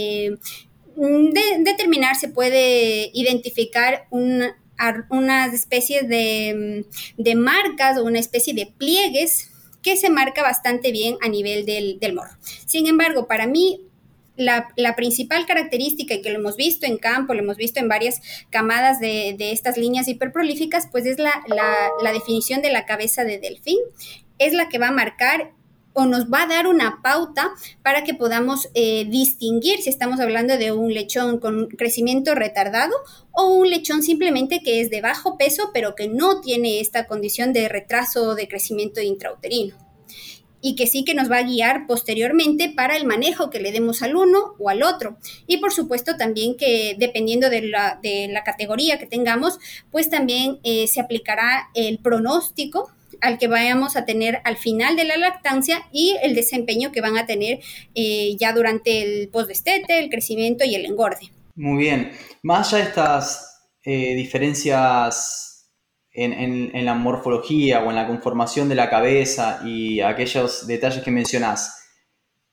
determinar, 1.63 2.15
se 2.15 2.27
puede 2.27 3.11
identificar 3.13 4.07
un 4.09 4.60
unas 5.09 5.53
especies 5.53 6.07
de, 6.07 6.85
de, 7.17 7.35
marcas 7.35 7.97
o 7.97 8.03
una 8.03 8.19
especie 8.19 8.53
de 8.53 8.65
pliegues 8.65 9.51
que 9.81 9.97
se 9.97 10.09
marca 10.09 10.41
bastante 10.41 10.91
bien 10.91 11.17
a 11.21 11.29
nivel 11.29 11.65
del, 11.65 11.99
del 11.99 12.13
morro. 12.13 12.31
Sin 12.65 12.87
embargo, 12.87 13.27
para 13.27 13.47
mí, 13.47 13.81
la, 14.35 14.69
la, 14.75 14.95
principal 14.95 15.45
característica, 15.45 16.13
y 16.13 16.21
que 16.21 16.29
lo 16.29 16.39
hemos 16.39 16.55
visto 16.55 16.85
en 16.85 16.97
campo, 16.97 17.33
lo 17.33 17.41
hemos 17.41 17.57
visto 17.57 17.79
en 17.79 17.87
varias 17.87 18.21
camadas 18.49 18.99
de, 18.99 19.35
de 19.37 19.51
estas 19.51 19.77
líneas 19.77 20.07
hiperprolíficas, 20.07 20.87
pues 20.91 21.05
es 21.05 21.19
la, 21.19 21.43
la, 21.47 22.13
definición 22.13 22.61
de 22.61 22.71
la 22.71 22.85
cabeza 22.85 23.23
de 23.23 23.39
delfín. 23.39 23.79
Es 24.39 24.53
la 24.53 24.69
que 24.69 24.79
va 24.79 24.87
a 24.87 24.91
marcar 24.91 25.51
o 25.93 26.05
nos 26.05 26.31
va 26.31 26.43
a 26.43 26.47
dar 26.47 26.67
una 26.67 27.01
pauta 27.01 27.51
para 27.81 28.03
que 28.03 28.13
podamos 28.13 28.69
eh, 28.73 29.05
distinguir 29.05 29.81
si 29.81 29.89
estamos 29.89 30.19
hablando 30.19 30.57
de 30.57 30.71
un 30.71 30.93
lechón 30.93 31.39
con 31.39 31.67
crecimiento 31.67 32.35
retardado 32.35 32.93
o 33.31 33.47
un 33.47 33.69
lechón 33.69 34.03
simplemente 34.03 34.61
que 34.63 34.81
es 34.81 34.89
de 34.89 35.01
bajo 35.01 35.37
peso 35.37 35.71
pero 35.73 35.95
que 35.95 36.07
no 36.07 36.41
tiene 36.41 36.79
esta 36.79 37.07
condición 37.07 37.53
de 37.53 37.69
retraso 37.69 38.35
de 38.35 38.47
crecimiento 38.47 39.01
intrauterino 39.01 39.75
y 40.61 40.75
que 40.75 40.87
sí 40.87 41.03
que 41.03 41.15
nos 41.15 41.29
va 41.29 41.39
a 41.39 41.43
guiar 41.43 41.87
posteriormente 41.87 42.69
para 42.69 42.95
el 42.95 43.05
manejo 43.05 43.49
que 43.49 43.59
le 43.59 43.71
demos 43.71 44.01
al 44.01 44.15
uno 44.15 44.53
o 44.59 44.69
al 44.69 44.83
otro. 44.83 45.17
Y 45.47 45.57
por 45.57 45.73
supuesto 45.73 46.17
también 46.17 46.55
que 46.55 46.95
dependiendo 46.97 47.49
de 47.49 47.63
la, 47.63 47.99
categoría 48.45 48.99
que 48.99 49.07
tengamos, 49.07 49.57
pues 49.91 50.09
también 50.09 50.59
eh, 50.63 50.87
se 50.87 51.01
aplicará 51.01 51.69
el 51.73 51.97
pronóstico 51.99 52.91
al 53.21 53.37
que 53.37 53.47
vayamos 53.47 53.95
a 53.95 54.05
tener 54.05 54.41
al 54.43 54.57
final 54.57 54.95
de 54.95 55.05
la 55.05 55.17
lactancia 55.17 55.83
y 55.91 56.17
el 56.23 56.35
desempeño 56.35 56.91
que 56.91 57.01
van 57.01 57.17
a 57.17 57.25
tener 57.25 57.59
eh, 57.95 58.35
ya 58.37 58.53
durante 58.53 59.01
el 59.01 59.29
postdestete, 59.29 59.99
el 59.99 60.09
crecimiento 60.09 60.65
y 60.65 60.75
el 60.75 60.85
engorde. 60.85 61.31
Muy 61.55 61.83
bien. 61.83 62.11
Más 62.43 62.73
allá 62.73 62.83
de 62.83 62.89
estas 62.89 63.69
eh, 63.83 64.15
diferencias 64.15 65.69
en, 66.13 66.33
en, 66.75 66.85
la 66.85 66.93
morfología 66.93 67.83
o 67.83 67.89
en 67.89 67.95
la 67.95 68.07
conformación 68.07 68.67
de 68.67 68.75
la 68.75 68.89
cabeza 68.89 69.61
y 69.65 70.01
aquellos 70.01 70.67
detalles 70.67 71.03
que 71.03 71.11
mencionás, 71.11 71.81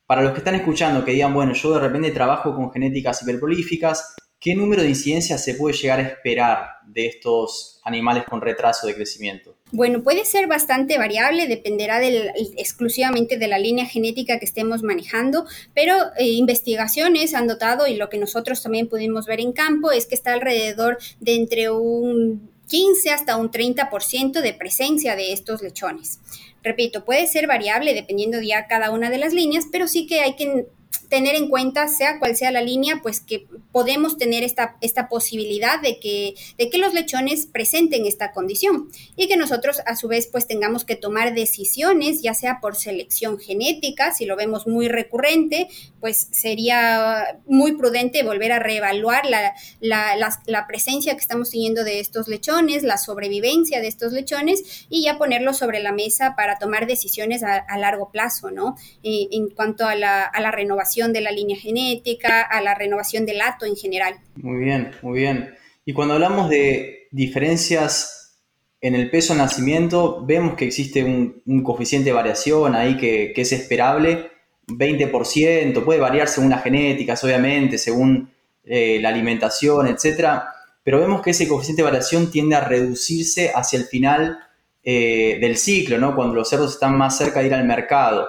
para 0.07 0.23
los 0.23 0.33
que 0.33 0.39
están 0.39 0.55
escuchando 0.55 1.05
que 1.05 1.13
digan, 1.13 1.35
bueno, 1.35 1.53
yo 1.53 1.75
de 1.75 1.81
repente 1.81 2.11
trabajo 2.13 2.55
con 2.55 2.73
genéticas 2.73 3.21
hiperprolíficas, 3.23 4.17
¿qué 4.41 4.55
número 4.55 4.83
de 4.83 4.89
incidencias 4.89 5.45
se 5.45 5.55
puede 5.55 5.77
llegar 5.77 5.99
a 5.99 6.03
esperar 6.03 6.69
de 6.87 7.07
estos 7.07 7.81
animales 7.85 8.25
con 8.25 8.41
retraso 8.41 8.87
de 8.87 8.95
crecimiento? 8.95 9.58
Bueno, 9.71 10.03
puede 10.03 10.25
ser 10.25 10.47
bastante 10.47 10.97
variable, 10.97 11.47
dependerá 11.47 12.01
exclusivamente 12.03 13.37
de 13.37 13.49
la 13.49 13.59
línea 13.59 13.85
genética 13.85 14.39
que 14.39 14.47
estemos 14.47 14.83
manejando, 14.83 15.45
pero 15.75 15.95
eh, 16.17 16.27
investigaciones 16.27 17.35
han 17.35 17.47
dotado 17.47 17.87
y 17.87 17.97
lo 17.97 18.09
que 18.09 18.17
nosotros 18.17 18.63
también 18.63 18.89
pudimos 18.89 19.27
ver 19.27 19.41
en 19.41 19.53
campo 19.53 19.93
es 19.93 20.07
que 20.07 20.15
está 20.15 20.33
alrededor 20.33 20.99
de 21.21 21.35
entre 21.35 21.71
un 21.71 22.51
15 22.69 23.11
hasta 23.11 23.37
un 23.37 23.51
30% 23.51 24.41
de 24.41 24.55
presencia 24.55 25.17
de 25.17 25.33
estos 25.33 25.61
lechones. 25.63 26.21
Repito, 26.63 27.05
puede 27.05 27.27
ser 27.27 27.47
variable 27.47 27.95
dependiendo 27.95 28.39
de 28.39 28.47
ya 28.47 28.67
cada 28.67 28.91
una 28.91 29.11
de 29.11 29.19
las 29.19 29.35
líneas, 29.35 29.67
pero 29.71 29.87
sí 29.87 30.07
que 30.07 30.21
hay 30.21 30.35
que 30.35 30.67
tener 31.09 31.35
en 31.35 31.49
cuenta, 31.49 31.88
sea 31.88 32.19
cual 32.19 32.37
sea 32.37 32.50
la 32.50 32.61
línea, 32.61 33.00
pues 33.03 33.21
que 33.21 33.47
podemos 33.73 34.19
tener 34.19 34.43
esta, 34.43 34.77
esta 34.81 35.09
posibilidad 35.09 35.81
de 35.81 35.99
que, 35.99 36.35
de 36.59 36.71
que 36.71 36.79
los 36.79 36.93
lechones 36.93 37.47
presenten 37.47 38.07
esta 38.07 38.33
condición 38.33 38.88
y 39.17 39.29
que 39.29 39.37
nosotros 39.37 39.81
a 39.87 39.97
su 39.97 40.09
vez 40.09 40.27
pues 40.27 40.47
tengamos 40.47 40.85
que 40.85 40.97
tomar 40.97 41.35
decisiones, 41.35 42.23
ya 42.23 42.35
sea 42.35 42.59
por 42.61 42.77
selección 42.77 43.38
genética, 43.38 44.12
si 44.12 44.27
lo 44.27 44.37
vemos 44.37 44.67
muy 44.67 44.88
recurrente, 44.88 45.69
pues 46.00 46.29
sería 46.31 47.41
muy 47.47 47.73
prudente 47.73 48.23
volver 48.23 48.53
a 48.53 48.59
reevaluar 48.59 49.25
la, 49.27 49.55
la, 49.81 50.67
presencia 50.67 51.15
que 51.15 51.21
estamos 51.21 51.50
teniendo 51.50 51.85
de 51.85 52.00
estos 52.00 52.29
lechones, 52.29 52.83
la 52.83 52.99
sobrevivencia 52.99 53.81
de 53.81 53.88
estos 53.88 54.12
lechones 54.12 54.87
y 54.91 55.05
ya 55.05 55.17
ponerlos 55.17 55.57
sobre 55.57 55.81
la 55.81 55.93
mesa 55.93 56.35
para 56.37 56.59
tomar 56.59 56.87
decisiones 56.87 57.43
a, 57.43 57.65
largo 57.79 58.11
plazo, 58.11 58.50
¿no? 58.50 58.77
Eh, 59.03 59.29
en 59.31 59.50
cuanto 59.50 59.88
la, 59.95 60.25
a 60.25 60.41
la 60.41 60.50
renovación 60.50 60.98
de 61.07 61.21
la 61.21 61.31
línea 61.31 61.57
genética, 61.57 62.43
a 62.43 62.61
la 62.61 62.75
renovación 62.75 63.25
del 63.25 63.38
lato 63.38 63.64
en 63.64 63.76
general. 63.76 64.14
Muy 64.35 64.64
bien, 64.64 64.90
muy 65.02 65.21
bien. 65.21 65.55
Y 65.85 65.93
cuando 65.93 66.14
hablamos 66.14 66.50
de 66.50 67.07
diferencias 67.12 68.37
en 68.81 68.95
el 68.95 69.11
peso 69.11 69.33
al 69.33 69.38
nacimiento, 69.38 70.25
vemos 70.25 70.55
que 70.55 70.67
existe 70.67 71.05
un, 71.05 71.62
coeficiente 71.62 72.11
de 72.11 72.14
variación 72.14 72.75
ahí 72.75 72.97
que, 72.97 73.33
es 73.35 73.52
esperable, 73.52 74.31
20%, 74.67 75.85
puede 75.85 76.00
variar 76.00 76.28
según 76.28 76.50
las 76.50 76.62
genéticas, 76.62 77.23
obviamente, 77.25 77.78
según 77.78 78.31
eh, 78.64 78.99
la 79.00 79.09
alimentación, 79.09 79.87
etc. 79.87 80.43
Pero 80.83 81.00
vemos 81.00 81.23
que 81.23 81.31
ese 81.31 81.49
coeficiente 81.49 81.83
de 81.83 81.87
variación 81.87 82.31
tiende 82.31 82.57
a 82.57 82.61
reducirse 82.61 83.50
hacia 83.55 83.78
el 83.78 83.87
final 83.87 84.38
eh, 84.83 85.38
del 85.40 85.57
ciclo, 85.57 85.99
¿no? 85.99 86.14
cuando 86.14 86.35
los 86.35 86.49
cerdos 86.49 86.75
están 86.75 86.97
más 86.97 87.19
cerca 87.19 87.40
de 87.40 87.47
ir 87.47 87.55
al 87.55 87.64
mercado. 87.64 88.28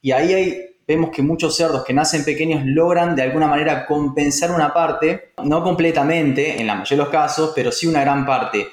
Y 0.00 0.12
ahí 0.12 0.32
hay 0.32 0.71
vemos 0.86 1.10
que 1.10 1.22
muchos 1.22 1.56
cerdos 1.56 1.84
que 1.84 1.92
nacen 1.92 2.24
pequeños 2.24 2.62
logran 2.64 3.14
de 3.14 3.22
alguna 3.22 3.46
manera 3.46 3.86
compensar 3.86 4.50
una 4.50 4.72
parte, 4.72 5.32
no 5.44 5.62
completamente 5.62 6.60
en 6.60 6.66
la 6.66 6.74
mayoría 6.74 7.04
de 7.04 7.10
los 7.10 7.12
casos, 7.12 7.52
pero 7.54 7.72
sí 7.72 7.86
una 7.86 8.00
gran 8.00 8.26
parte. 8.26 8.66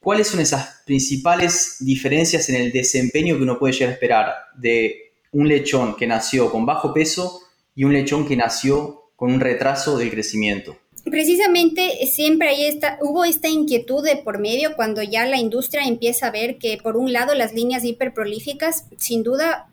¿Cuáles 0.00 0.28
son 0.28 0.40
esas 0.40 0.82
principales 0.84 1.76
diferencias 1.80 2.48
en 2.50 2.56
el 2.56 2.72
desempeño 2.72 3.36
que 3.36 3.42
uno 3.42 3.58
puede 3.58 3.72
llegar 3.72 3.88
a 3.88 3.92
esperar 3.92 4.34
de 4.54 5.12
un 5.32 5.48
lechón 5.48 5.96
que 5.96 6.06
nació 6.06 6.50
con 6.50 6.66
bajo 6.66 6.92
peso 6.92 7.40
y 7.74 7.84
un 7.84 7.92
lechón 7.92 8.26
que 8.26 8.36
nació 8.36 9.10
con 9.16 9.32
un 9.32 9.40
retraso 9.40 9.96
del 9.96 10.10
crecimiento? 10.10 10.76
Precisamente 11.04 12.06
siempre 12.06 12.48
hay 12.48 12.64
esta, 12.66 12.98
hubo 13.02 13.24
esta 13.24 13.48
inquietud 13.48 14.02
de 14.02 14.16
por 14.16 14.38
medio 14.38 14.74
cuando 14.74 15.02
ya 15.02 15.26
la 15.26 15.38
industria 15.38 15.84
empieza 15.84 16.28
a 16.28 16.30
ver 16.30 16.56
que 16.58 16.78
por 16.82 16.96
un 16.96 17.12
lado 17.12 17.34
las 17.34 17.52
líneas 17.52 17.84
hiperprolíficas 17.84 18.86
sin 18.96 19.22
duda 19.22 19.68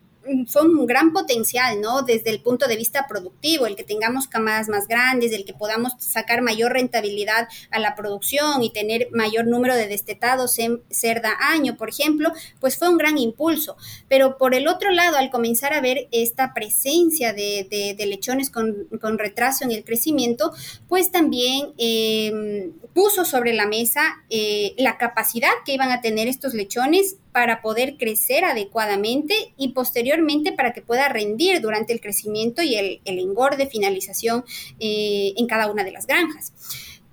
son 0.47 0.77
un 0.77 0.85
gran 0.85 1.13
potencial, 1.13 1.81
¿no? 1.81 2.03
Desde 2.03 2.29
el 2.29 2.41
punto 2.41 2.67
de 2.67 2.75
vista 2.75 3.07
productivo, 3.07 3.65
el 3.65 3.75
que 3.75 3.83
tengamos 3.83 4.27
camadas 4.27 4.69
más 4.69 4.87
grandes, 4.87 5.31
el 5.31 5.45
que 5.45 5.53
podamos 5.53 5.93
sacar 5.99 6.41
mayor 6.41 6.73
rentabilidad 6.73 7.47
a 7.71 7.79
la 7.79 7.95
producción 7.95 8.63
y 8.63 8.71
tener 8.71 9.09
mayor 9.11 9.47
número 9.47 9.75
de 9.75 9.87
destetados 9.87 10.59
en 10.59 10.81
cerda 10.89 11.35
año, 11.39 11.75
por 11.75 11.89
ejemplo, 11.89 12.31
pues 12.59 12.77
fue 12.77 12.89
un 12.89 12.97
gran 12.97 13.17
impulso. 13.17 13.77
Pero 14.07 14.37
por 14.37 14.53
el 14.53 14.67
otro 14.67 14.91
lado, 14.91 15.17
al 15.17 15.31
comenzar 15.31 15.73
a 15.73 15.81
ver 15.81 16.07
esta 16.11 16.53
presencia 16.53 17.33
de, 17.33 17.95
lechones 17.99 18.49
con, 18.49 18.87
retraso 19.17 19.63
en 19.63 19.71
el 19.71 19.83
crecimiento, 19.83 20.53
pues 20.87 21.11
también 21.11 21.73
em, 21.77 22.71
puso 22.93 23.25
sobre 23.25 23.53
la 23.53 23.67
mesa 23.67 24.01
eh, 24.29 24.73
la 24.77 24.97
capacidad 24.97 25.51
que 25.65 25.73
iban 25.73 25.91
a 25.91 26.01
tener 26.01 26.27
estos 26.27 26.53
lechones 26.53 27.17
para 27.31 27.61
poder 27.61 27.97
crecer 27.97 28.45
adecuadamente 28.45 29.53
y 29.57 29.69
posteriormente 29.69 30.51
para 30.51 30.73
que 30.73 30.81
pueda 30.81 31.09
rendir 31.09 31.61
durante 31.61 31.93
el 31.93 32.01
crecimiento 32.01 32.61
y 32.61 32.75
el, 32.75 33.01
engorde, 33.05 33.67
finalización 33.67 34.43
eh, 34.79 35.33
en 35.37 35.47
cada 35.47 35.71
una 35.71 35.83
de 35.83 35.91
las 35.91 36.07
granjas. 36.07 36.53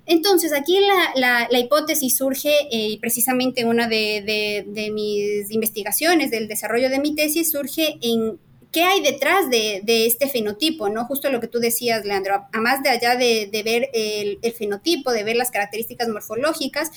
Entonces, 0.09 0.55
aquí 0.55 0.79
la, 0.81 1.49
hipótesis 1.53 2.17
surge 2.17 2.51
eh, 2.73 2.99
precisamente 2.99 3.61
en 3.61 3.69
una 3.69 3.89
de, 3.89 4.65
mis 4.93 5.51
investigaciones 5.51 6.31
del 6.31 6.49
desarrollo 6.49 6.89
de 6.89 6.99
mi 6.99 7.15
tesis, 7.15 7.51
surge 7.51 7.99
en 8.01 8.39
qué 8.73 8.85
hay 8.85 9.03
detrás 9.03 9.51
de, 9.51 9.83
este 10.07 10.27
fenotipo, 10.29 10.89
¿no? 10.89 11.05
Justo 11.05 11.31
lo 11.31 11.41
que 11.41 11.47
tú 11.47 11.59
decías, 11.59 12.07
Leandro, 12.07 12.47
a 12.51 12.61
más 12.61 12.83
de 12.83 12.89
allá 12.89 13.17
de, 13.17 13.51
ver 13.63 13.91
el, 13.93 14.39
fenotipo, 14.55 15.13
de 15.13 15.25
ver 15.25 15.37
las 15.37 15.51
características 15.51 16.09
morfológicas, 16.09 16.91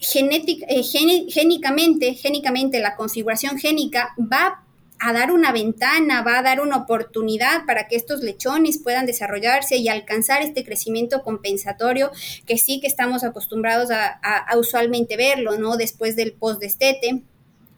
eh, 0.00 0.82
génicamente, 0.82 2.80
la 2.80 2.96
configuración 2.96 3.58
génica 3.58 4.14
va 4.18 4.64
a 5.00 5.12
dar 5.12 5.30
una 5.30 5.52
ventana, 5.52 6.22
va 6.22 6.38
a 6.38 6.42
dar 6.42 6.60
una 6.60 6.76
oportunidad 6.76 7.64
para 7.66 7.86
que 7.86 7.96
estos 7.96 8.20
lechones 8.20 8.78
puedan 8.78 9.06
desarrollarse 9.06 9.76
y 9.76 9.88
alcanzar 9.88 10.42
este 10.42 10.64
crecimiento 10.64 11.22
compensatorio 11.22 12.10
que 12.46 12.58
sí 12.58 12.80
que 12.80 12.88
estamos 12.88 13.22
acostumbrados 13.22 13.90
a, 13.90 14.56
usualmente 14.56 15.16
verlo, 15.16 15.56
¿no? 15.58 15.76
Después 15.76 16.16
del 16.16 16.32
post-destete. 16.32 17.22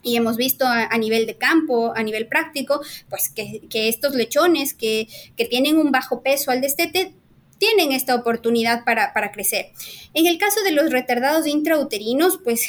Y 0.03 0.17
hemos 0.17 0.39
visto 0.39 0.65
a, 0.67 0.97
nivel 0.97 1.27
de 1.27 1.37
campo, 1.37 1.93
a 1.95 2.03
nivel 2.03 2.27
práctico, 2.27 2.81
pues 3.11 3.29
que, 3.29 3.61
estos 3.71 4.15
lechones 4.15 4.73
que, 4.73 5.09
que, 5.37 5.45
tienen 5.45 5.77
un 5.77 5.91
bajo 5.91 6.23
peso 6.23 6.51
al 6.51 6.63
destete 6.63 7.15
tienen 7.61 7.93
esta 7.93 8.15
oportunidad 8.17 8.85
para, 8.85 9.31
crecer. 9.31 9.67
En 10.15 10.27
el 10.27 10.39
caso 10.39 10.63
de 10.63 10.73
los 10.73 10.91
retardados 10.91 11.47
intrauterinos, 11.47 12.41
pues 12.43 12.67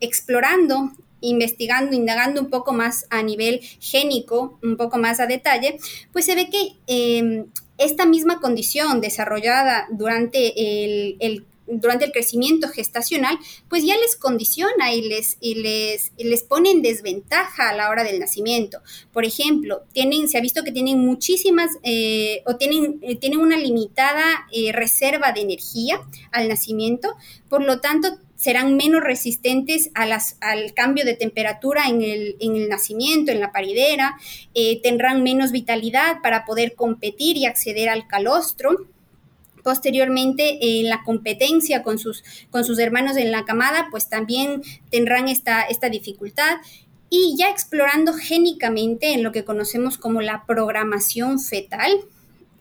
explorando 0.00 0.90
investigando, 1.20 1.96
indagando 1.96 2.38
un 2.38 2.50
poco 2.50 2.74
más 2.74 3.06
a 3.08 3.22
nivel 3.22 3.60
génico, 3.80 4.58
un 4.62 4.76
poco 4.76 4.98
más 4.98 5.20
a 5.20 5.26
detalle, 5.26 5.78
pues 6.12 6.26
se 6.26 6.34
ve 6.34 6.50
que 6.50 6.74
em, 6.86 7.46
esta 7.78 8.04
misma 8.04 8.40
condición 8.40 9.00
desarrollada 9.00 9.86
durante 9.90 10.84
el, 10.84 11.46
durante 11.66 12.04
el 12.04 12.12
crecimiento 12.12 12.68
gestacional, 12.68 13.38
pues 13.68 13.84
ya 13.84 13.96
les 13.96 14.16
condiciona 14.16 14.92
y 14.92 15.02
les, 15.02 15.36
y 15.40 15.56
les, 15.56 16.12
les 16.18 16.42
pone 16.42 16.70
en 16.70 16.82
desventaja 16.82 17.70
a 17.70 17.74
la 17.74 17.90
hora 17.90 18.04
del 18.04 18.20
nacimiento. 18.20 18.80
Por 19.12 19.24
ejemplo, 19.24 19.82
tienen, 19.92 20.28
se 20.28 20.38
ha 20.38 20.40
visto 20.40 20.64
que 20.64 20.72
tienen 20.72 20.98
muchísimas 20.98 21.70
eh, 21.82 22.42
o 22.46 22.56
tienen, 22.56 22.98
eh, 23.02 23.16
tienen 23.16 23.40
una 23.40 23.56
limitada 23.56 24.46
eh, 24.52 24.72
reserva 24.72 25.32
de 25.32 25.40
energía 25.40 26.00
al 26.32 26.48
nacimiento, 26.48 27.14
por 27.48 27.62
lo 27.62 27.80
tanto 27.80 28.18
serán 28.36 28.76
menos 28.76 29.02
resistentes 29.02 29.90
a 29.94 30.04
las, 30.06 30.36
al 30.40 30.74
cambio 30.74 31.04
de 31.04 31.14
temperatura 31.14 31.88
en 31.88 32.02
el, 32.02 32.36
en 32.40 32.56
el 32.56 32.68
nacimiento, 32.68 33.32
en 33.32 33.40
la 33.40 33.52
paridera, 33.52 34.18
eh, 34.54 34.82
tendrán 34.82 35.22
menos 35.22 35.50
vitalidad 35.50 36.20
para 36.22 36.44
poder 36.44 36.74
competir 36.74 37.38
y 37.38 37.46
acceder 37.46 37.88
al 37.88 38.06
calostro. 38.06 38.86
Posteriormente, 39.64 40.58
en 40.60 40.88
la 40.88 41.02
competencia 41.02 41.82
con 41.82 41.98
sus, 41.98 42.22
con 42.50 42.64
sus 42.64 42.78
hermanos 42.78 43.16
en 43.16 43.32
la 43.32 43.44
camada, 43.44 43.88
pues 43.90 44.08
también 44.08 44.62
tendrán 44.90 45.26
esta, 45.26 45.62
esta 45.62 45.88
dificultad 45.88 46.58
y 47.08 47.34
ya 47.38 47.48
explorando 47.48 48.12
génicamente 48.12 49.14
en 49.14 49.22
lo 49.22 49.32
que 49.32 49.44
conocemos 49.44 49.98
como 49.98 50.20
la 50.20 50.44
programación 50.46 51.40
fetal, 51.40 51.92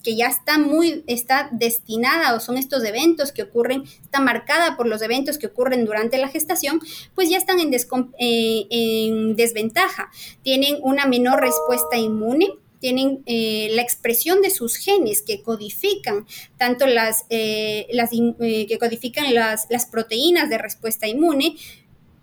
que 0.04 0.16
ya 0.16 0.28
está 0.28 0.58
muy, 0.58 1.04
está 1.08 1.50
destinada 1.52 2.36
o 2.36 2.40
son 2.40 2.58
estos 2.58 2.84
eventos 2.84 3.32
que 3.32 3.44
ocurren, 3.44 3.84
está 4.02 4.20
marcada 4.20 4.78
por 4.78 4.86
los 4.86 5.02
eventos 5.02 5.38
que 5.38 5.48
ocurren 5.48 5.86
durante 5.86 6.18
la 6.18 6.28
gestación, 6.28 6.82
pues 7.16 7.30
ya 7.30 7.38
están 7.38 7.60
en, 7.60 7.74
eh, 7.74 8.68
en 8.70 9.36
desventaja. 9.36 10.10
Tienen 10.44 10.78
una 10.82 11.06
menor 11.06 11.42
respuesta 11.42 11.98
inmune, 11.98 12.50
tienen 12.84 13.24
eh, 13.28 13.70
la 13.72 13.82
expresión 13.82 14.42
de 14.42 14.50
sus 14.50 14.76
genes 14.76 15.22
que 15.22 15.42
codifican 15.42 16.28
tanto 16.58 16.86
las, 16.86 17.24
eh, 17.30 17.88
las 17.94 18.10
que 18.10 18.78
codifican 18.78 19.34
las, 19.34 19.68
las 19.70 19.86
proteínas 19.86 20.50
de 20.50 20.58
respuesta 20.58 21.08
inmune, 21.08 21.56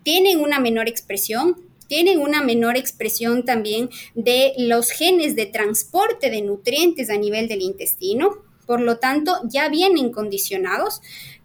tienen 0.03 0.39
una 0.39 0.61
menor 0.61 0.87
expresión, 0.87 1.57
tienen 1.87 2.21
una 2.21 2.43
menor 2.43 2.77
expresión 2.77 3.47
también 3.47 3.89
de 4.15 4.53
los 4.59 4.91
genes 4.91 5.35
de 5.35 5.47
transporte 5.47 6.29
de 6.29 6.43
nutrientes 6.43 7.09
a 7.09 7.17
nivel 7.17 7.49
del 7.49 7.63
intestino, 7.63 8.29
por 8.67 8.83
lo 8.83 8.99
tanto 8.99 9.41
ya 9.49 9.71
vienen 9.71 10.13
condicionados. 10.13 11.01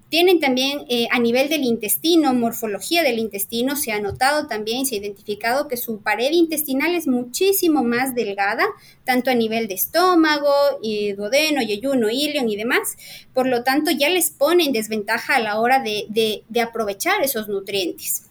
Tienen 0.09 0.39
también 0.39 0.85
eh, 0.89 1.07
a 1.11 1.19
nivel 1.19 1.49
del 1.49 1.63
intestino, 1.63 2.33
morfología 2.33 3.03
del 3.03 3.19
intestino, 3.19 3.75
se 3.75 3.91
ha 3.91 3.99
notado 3.99 4.47
también, 4.47 4.85
se 4.85 4.95
ha 4.95 4.99
identificado 4.99 5.67
que 5.67 5.77
su 5.77 6.01
pared 6.01 6.31
intestinal 6.31 6.93
es 6.93 7.07
muchísimo 7.07 7.83
más 7.83 8.13
delgada, 8.13 8.65
tanto 9.03 9.31
a 9.31 9.35
nivel 9.35 9.67
de 9.67 9.73
estómago, 9.73 10.53
y 10.81 11.13
duodeno, 11.13 11.61
yeyuno, 11.61 12.09
ilion 12.09 12.49
y 12.49 12.55
demás. 12.55 12.97
Por 13.33 13.47
lo 13.47 13.63
tanto, 13.63 13.91
ya 13.91 14.09
les 14.09 14.29
pone 14.29 14.65
en 14.65 14.73
desventaja 14.73 15.35
a 15.35 15.39
la 15.39 15.59
hora 15.59 15.83
de 15.83 16.43
aprovechar 16.61 17.23
esos 17.23 17.47
nutrientes. 17.47 18.24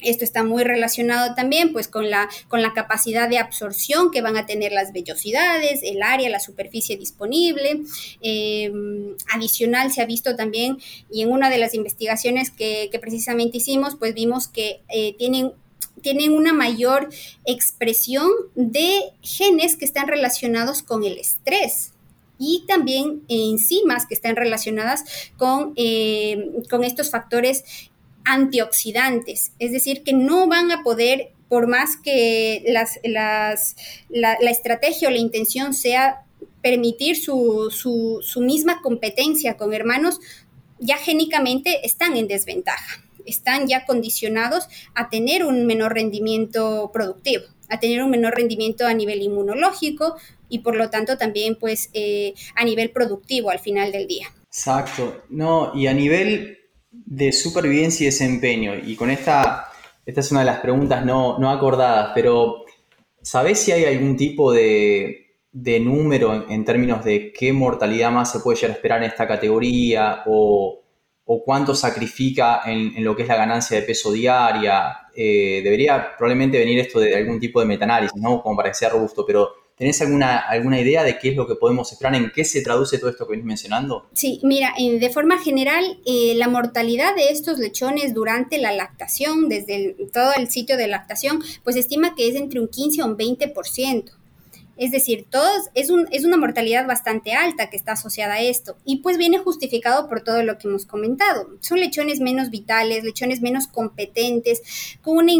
Esto 0.00 0.24
está 0.24 0.44
muy 0.44 0.64
relacionado 0.64 1.34
también 1.34 1.72
pues 1.72 1.88
con 1.88 2.10
la, 2.10 2.28
con 2.48 2.62
la 2.62 2.72
capacidad 2.72 3.28
de 3.28 3.38
absorción 3.38 4.10
que 4.10 4.22
van 4.22 4.36
a 4.36 4.46
tener 4.46 4.72
las 4.72 4.92
vellosidades, 4.92 5.80
el 5.82 6.02
área, 6.02 6.30
la 6.30 6.40
superficie 6.40 6.96
disponible. 6.96 7.82
Em, 8.20 9.16
adicional 9.32 9.92
se 9.92 10.02
ha 10.02 10.06
visto 10.06 10.36
también 10.36 10.78
y 11.10 11.22
en 11.22 11.30
una 11.32 11.50
de 11.50 11.58
las 11.58 11.74
investigaciones 11.74 12.50
que, 12.50 12.90
precisamente 13.00 13.58
hicimos 13.58 13.94
pues 13.94 14.12
vimos 14.12 14.48
que 14.48 14.80
eh, 14.88 15.14
tienen 15.16 15.52
tienen 16.02 16.32
una 16.32 16.52
mayor 16.52 17.08
expresión 17.44 18.28
de 18.54 19.12
genes 19.22 19.76
que 19.76 19.84
están 19.84 20.08
relacionados 20.08 20.82
con 20.82 21.04
el 21.04 21.18
estrés 21.18 21.92
y 22.38 22.64
también 22.66 23.22
enzimas 23.28 24.06
que 24.06 24.14
están 24.14 24.36
relacionadas 24.36 25.04
con, 25.36 25.72
eh, 25.76 26.62
con 26.70 26.84
estos 26.84 27.10
factores 27.10 27.64
antioxidantes, 28.24 29.52
es 29.58 29.72
decir, 29.72 30.02
que 30.02 30.12
no 30.12 30.48
van 30.48 30.70
a 30.70 30.82
poder, 30.82 31.32
por 31.48 31.66
más 31.66 31.96
que 31.96 32.62
las, 32.66 33.00
las, 33.02 33.76
la, 34.10 34.34
estrategia 34.50 35.08
o 35.08 35.10
la 35.10 35.18
intención 35.18 35.72
sea 35.72 36.24
permitir 36.62 37.16
su, 37.16 37.70
su, 37.70 38.20
su 38.22 38.40
misma 38.40 38.82
competencia 38.82 39.56
con 39.56 39.72
hermanos, 39.72 40.20
ya 40.78 40.96
génicamente 40.96 41.86
están 41.86 42.16
en 42.16 42.28
desventaja, 42.28 43.02
están 43.24 43.66
ya 43.66 43.84
condicionados 43.86 44.68
a 44.94 45.08
tener 45.08 45.44
un 45.44 45.66
menor 45.66 45.94
rendimiento 45.94 46.90
productivo, 46.92 47.44
a 47.68 47.80
tener 47.80 48.02
un 48.02 48.10
menor 48.10 48.34
rendimiento 48.34 48.86
a 48.86 48.94
nivel 48.94 49.22
inmunológico 49.22 50.16
y 50.48 50.60
por 50.60 50.76
lo 50.76 50.90
tanto 50.90 51.18
también 51.18 51.56
pues 51.56 51.90
eh, 51.92 52.34
a 52.54 52.64
nivel 52.64 52.90
productivo 52.90 53.50
al 53.50 53.58
final 53.58 53.92
del 53.92 54.06
día. 54.06 54.28
Exacto, 54.46 55.24
no, 55.28 55.72
y 55.74 55.86
a 55.86 55.94
nivel 55.94 56.57
de 57.10 57.32
supervivencia 57.32 58.04
y 58.04 58.06
desempeño. 58.06 58.74
Y 58.76 58.94
con 58.94 59.10
esta, 59.10 59.68
esta 60.04 60.20
es 60.20 60.30
una 60.30 60.40
de 60.40 60.46
las 60.46 60.60
preguntas 60.60 61.04
no, 61.04 61.38
no 61.38 61.50
acordadas, 61.50 62.12
pero 62.14 62.64
¿sabés 63.22 63.60
si 63.60 63.72
hay 63.72 63.86
algún 63.86 64.16
tipo 64.16 64.52
de, 64.52 65.38
de 65.50 65.80
número 65.80 66.46
en, 66.48 66.64
términos 66.66 67.02
de 67.04 67.32
qué 67.32 67.52
mortalidad 67.52 68.10
más 68.10 68.30
se 68.30 68.40
puede 68.40 68.56
llegar 68.56 68.72
a 68.72 68.74
esperar 68.74 69.02
en 69.02 69.08
esta 69.08 69.26
categoría 69.26 70.22
o, 70.26 70.82
o 71.24 71.44
cuánto 71.44 71.74
sacrifica 71.74 72.60
en, 72.66 72.94
en, 72.94 73.04
lo 73.04 73.16
que 73.16 73.22
es 73.22 73.28
la 73.28 73.36
ganancia 73.36 73.80
de 73.80 73.86
peso 73.86 74.12
diaria? 74.12 75.08
Eh, 75.16 75.62
debería 75.64 76.14
probablemente 76.16 76.58
venir 76.58 76.78
esto 76.78 77.00
de 77.00 77.16
algún 77.16 77.40
tipo 77.40 77.58
de 77.60 77.66
metaanálisis, 77.66 78.20
¿no? 78.20 78.42
Como 78.42 78.54
para 78.54 78.68
que 78.68 78.74
sea 78.74 78.90
robusto, 78.90 79.24
pero 79.24 79.50
¿Tenés 79.78 80.02
alguna, 80.02 80.38
alguna 80.38 80.80
idea 80.80 81.04
de 81.04 81.18
qué 81.18 81.30
es 81.30 81.36
lo 81.36 81.46
que 81.46 81.54
podemos 81.54 81.92
esperar? 81.92 82.16
¿En 82.16 82.32
qué 82.34 82.44
se 82.44 82.62
traduce 82.62 82.98
todo 82.98 83.10
esto 83.10 83.26
que 83.26 83.32
venís 83.32 83.46
mencionando? 83.46 84.08
Sí, 84.12 84.40
mira, 84.42 84.74
de 84.76 85.10
forma 85.10 85.38
general, 85.38 86.00
eh, 86.04 86.34
la 86.34 86.48
mortalidad 86.48 87.14
de 87.14 87.28
estos 87.30 87.60
lechones 87.60 88.12
durante 88.12 88.58
la 88.58 88.72
lactación, 88.72 89.48
desde 89.48 89.94
todo 90.12 90.32
el 90.36 90.50
sitio 90.50 90.76
de 90.76 90.88
lactación, 90.88 91.40
pues 91.62 91.76
estima 91.76 92.16
que 92.16 92.28
es 92.28 92.34
entre 92.34 92.58
un 92.58 92.66
15 92.66 93.02
o 93.02 93.06
un 93.06 93.16
20%. 93.16 94.10
Es 94.78 94.92
decir, 94.92 95.26
todos, 95.28 95.68
es, 95.74 95.90
un, 95.90 96.08
es 96.12 96.24
una 96.24 96.36
mortalidad 96.36 96.86
bastante 96.86 97.32
alta 97.32 97.68
que 97.68 97.76
está 97.76 97.92
asociada 97.92 98.34
a 98.34 98.40
esto 98.40 98.76
y 98.84 98.98
pues 99.02 99.18
viene 99.18 99.38
justificado 99.38 100.08
por 100.08 100.22
todo 100.22 100.42
lo 100.44 100.56
que 100.56 100.68
hemos 100.68 100.86
comentado. 100.86 101.48
Son 101.60 101.80
lechones 101.80 102.20
menos 102.20 102.50
vitales, 102.50 103.02
lechones 103.02 103.40
menos 103.40 103.66
competentes, 103.66 104.62
con 105.02 105.18
una, 105.18 105.32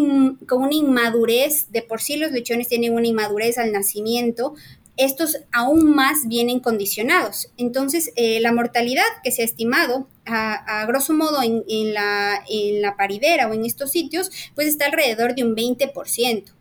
inmadurez, 0.75 1.71
de 1.71 1.83
por 1.83 2.01
sí 2.01 2.17
los 2.17 2.33
lechones 2.33 2.69
tienen 2.69 2.95
una 2.95 3.07
inmadurez 3.07 3.59
al 3.59 3.73
nacimiento, 3.73 4.55
estos 4.97 5.39
aún 5.53 5.95
más 5.95 6.27
vienen 6.27 6.59
condicionados. 6.59 7.53
Entonces, 7.57 8.11
eh, 8.17 8.41
la 8.41 8.53
mortalidad 8.53 9.05
que 9.23 9.31
se 9.31 9.43
ha 9.43 9.45
estimado, 9.45 10.09
a, 10.27 10.85
grosso 10.87 11.15
modo, 11.15 11.41
en, 11.43 11.95
la, 11.95 12.43
en 12.51 12.85
o 12.85 13.55
en 13.55 13.65
estos 13.65 13.93
sitios, 13.93 14.31
pues 14.57 14.67
está 14.67 14.87
alrededor 14.87 15.35
de 15.37 15.45
un 15.45 15.55
20% 15.55 16.58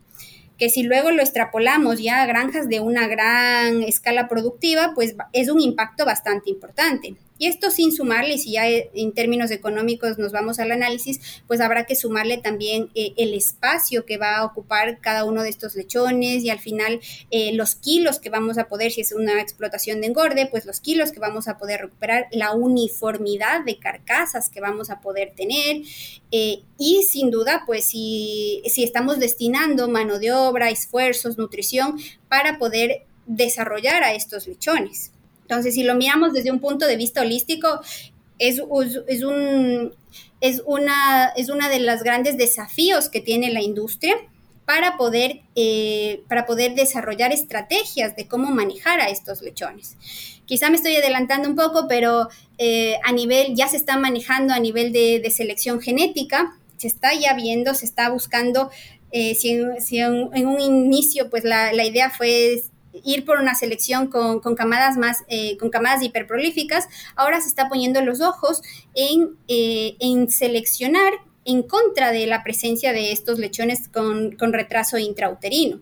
que 0.58 0.68
si 0.68 0.82
luego 0.82 1.10
lo 1.10 1.22
extrapolamos 1.22 2.00
ya 2.00 2.22
a 2.22 2.26
granjas 2.26 2.68
de 2.68 2.80
una 2.80 3.06
gran 3.06 3.82
escala 3.82 4.28
productiva, 4.28 4.92
pues 4.94 5.14
es 5.32 5.48
un 5.48 5.60
impacto 5.60 6.04
bastante 6.04 6.50
importante. 6.50 7.16
Y 7.38 7.46
esto 7.46 7.70
sin 7.70 7.92
sumarle, 7.92 8.38
si 8.38 8.52
ya 8.52 8.68
en 8.68 9.12
términos 9.12 9.50
económicos 9.50 10.18
nos 10.18 10.32
vamos 10.32 10.58
al 10.58 10.72
análisis, 10.72 11.42
pues 11.46 11.60
habrá 11.60 11.86
que 11.86 11.94
sumarle 11.94 12.38
también 12.38 12.90
eh, 12.94 13.12
el 13.16 13.32
espacio 13.34 14.04
que 14.04 14.18
va 14.18 14.38
a 14.38 14.44
ocupar 14.44 15.00
cada 15.00 15.24
uno 15.24 15.42
de 15.42 15.48
estos 15.48 15.76
lechones 15.76 16.42
y 16.42 16.50
al 16.50 16.58
final 16.58 17.00
eh, 17.30 17.52
los 17.54 17.76
kilos 17.76 18.18
que 18.18 18.30
vamos 18.30 18.58
a 18.58 18.68
poder, 18.68 18.90
si 18.90 19.00
es 19.00 19.12
una 19.12 19.40
explotación 19.40 20.00
de 20.00 20.08
engorde, 20.08 20.46
pues 20.46 20.66
los 20.66 20.80
kilos 20.80 21.12
que 21.12 21.20
vamos 21.20 21.48
a 21.48 21.58
poder 21.58 21.82
recuperar, 21.82 22.26
la 22.32 22.52
uniformidad 22.52 23.64
de 23.64 23.78
carcasas 23.78 24.50
que 24.50 24.60
vamos 24.60 24.90
a 24.90 25.00
poder 25.00 25.32
tener 25.36 25.82
eh, 26.32 26.62
y 26.76 27.04
sin 27.04 27.30
duda, 27.30 27.62
pues 27.66 27.84
si 27.84 28.62
estamos 28.64 29.18
destinando 29.18 29.88
mano 29.88 30.18
de 30.18 30.32
obra, 30.32 30.70
esfuerzos, 30.70 31.38
nutrición 31.38 31.98
para 32.28 32.58
poder 32.58 33.06
desarrollar 33.26 34.02
a 34.02 34.14
estos 34.14 34.46
lechones. 34.46 35.12
Entonces, 35.48 35.74
si 35.74 35.82
lo 35.82 35.94
miramos 35.94 36.34
desde 36.34 36.50
un 36.50 36.60
punto 36.60 36.86
de 36.86 36.98
vista 36.98 37.22
holístico, 37.22 37.80
es, 38.38 38.60
es, 39.06 39.24
un, 39.24 39.94
es, 40.42 40.62
una, 40.66 41.32
es 41.36 41.48
una 41.48 41.70
de 41.70 41.80
los 41.80 42.02
grandes 42.02 42.36
desafíos 42.36 43.08
que 43.08 43.22
tiene 43.22 43.50
la 43.50 43.62
industria 43.62 44.14
para 44.66 44.98
poder, 44.98 45.40
eh, 45.54 46.20
para 46.28 46.44
poder 46.44 46.74
desarrollar 46.74 47.32
estrategias 47.32 48.14
de 48.14 48.28
cómo 48.28 48.50
manejar 48.50 49.00
a 49.00 49.08
estos 49.08 49.40
lechones. 49.40 49.96
Quizá 50.44 50.68
me 50.68 50.76
estoy 50.76 50.96
adelantando 50.96 51.48
un 51.48 51.56
poco, 51.56 51.86
pero 51.88 52.28
eh, 52.58 52.96
a 53.02 53.12
nivel, 53.12 53.54
ya 53.54 53.68
se 53.68 53.78
está 53.78 53.96
manejando 53.96 54.52
a 54.52 54.58
nivel 54.58 54.92
de, 54.92 55.26
selección 55.34 55.80
genética, 55.80 56.58
se 56.76 56.88
está 56.88 57.14
ya 57.14 57.32
viendo, 57.32 57.72
se 57.72 57.86
está 57.86 58.10
buscando, 58.10 58.70
eh, 59.12 59.34
si, 59.34 59.52
en, 59.52 60.28
en, 60.34 60.46
un 60.46 60.60
inicio 60.60 61.30
pues 61.30 61.44
la, 61.44 61.72
la 61.72 61.86
idea 61.86 62.10
fue 62.10 62.62
ir 63.04 63.24
por 63.24 63.38
una 63.38 63.54
selección 63.54 64.08
con, 64.08 64.40
camadas 64.54 64.96
más, 64.96 65.24
eh, 65.28 65.56
con 65.58 65.70
camadas 65.70 66.02
hiperprolíficas, 66.02 66.88
ahora 67.16 67.40
se 67.40 67.48
está 67.48 67.68
poniendo 67.68 68.00
los 68.02 68.20
ojos 68.20 68.62
en, 68.94 69.36
eh, 69.48 69.96
en 70.00 70.30
seleccionar 70.30 71.12
en 71.48 71.62
contra 71.62 72.12
de 72.12 72.26
la 72.26 72.42
presencia 72.44 72.92
de 72.92 73.10
estos 73.10 73.38
lechones 73.38 73.88
con, 73.88 74.36
retraso 74.52 74.98
intrauterino. 74.98 75.80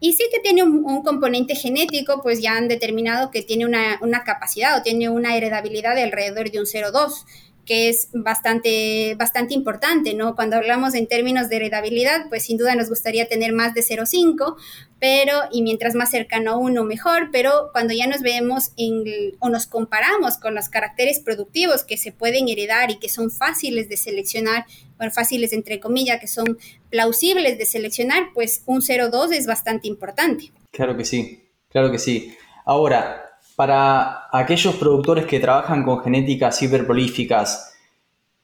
Y 0.00 0.14
sí 0.14 0.24
que 0.32 0.40
tiene 0.40 0.64
un, 0.64 1.02
componente 1.02 1.54
genético, 1.54 2.20
pues 2.20 2.40
ya 2.42 2.56
han 2.56 2.66
determinado 2.66 3.30
que 3.30 3.42
tiene 3.42 3.64
una, 3.64 3.98
una, 4.00 4.24
capacidad 4.24 4.76
o 4.76 4.82
tiene 4.82 5.08
una 5.08 5.36
heredabilidad 5.36 5.94
de 5.94 6.02
alrededor 6.02 6.50
de 6.50 6.60
un 6.60 6.66
0,2 6.66 7.24
que 7.68 7.90
es 7.90 8.08
bastante, 8.14 9.14
bastante 9.16 9.52
importante, 9.52 10.14
¿no? 10.14 10.34
Cuando 10.34 10.56
hablamos 10.56 10.94
en 10.94 11.06
términos 11.06 11.50
de 11.50 11.56
heredabilidad, 11.56 12.30
pues 12.30 12.44
sin 12.44 12.56
duda 12.56 12.74
nos 12.74 12.88
gustaría 12.88 13.28
tener 13.28 13.52
más 13.52 13.74
de 13.74 13.82
0,5, 13.82 14.56
pero, 14.98 15.34
y 15.52 15.60
mientras 15.60 15.94
más 15.94 16.10
cercano 16.10 16.52
a 16.52 16.56
uno, 16.56 16.84
mejor, 16.84 17.28
pero 17.30 17.68
cuando 17.72 17.92
ya 17.92 18.06
nos 18.06 18.22
vemos 18.22 18.72
en, 18.78 19.04
o 19.38 19.50
nos 19.50 19.66
comparamos 19.66 20.38
con 20.38 20.54
los 20.54 20.70
caracteres 20.70 21.20
productivos 21.20 21.84
que 21.84 21.98
se 21.98 22.10
pueden 22.10 22.48
heredar 22.48 22.90
y 22.90 22.98
que 22.98 23.10
son 23.10 23.30
fáciles 23.30 23.90
de 23.90 23.98
seleccionar, 23.98 24.64
bueno, 24.96 25.12
fáciles 25.12 25.52
entre 25.52 25.78
comillas, 25.78 26.20
que 26.20 26.26
son 26.26 26.56
plausibles 26.88 27.58
de 27.58 27.66
seleccionar, 27.66 28.30
pues 28.32 28.62
un 28.64 28.80
0,2 28.80 29.32
es 29.32 29.46
bastante 29.46 29.88
importante. 29.88 30.52
Claro 30.70 30.96
que 30.96 31.04
sí, 31.04 31.50
claro 31.68 31.92
que 31.92 31.98
sí. 31.98 32.34
Ahora, 32.64 33.27
para 33.58 34.28
aquellos 34.30 34.76
productores 34.76 35.26
que 35.26 35.40
trabajan 35.40 35.82
con 35.82 36.00
genéticas 36.00 36.62
hiperprolíficas 36.62 37.74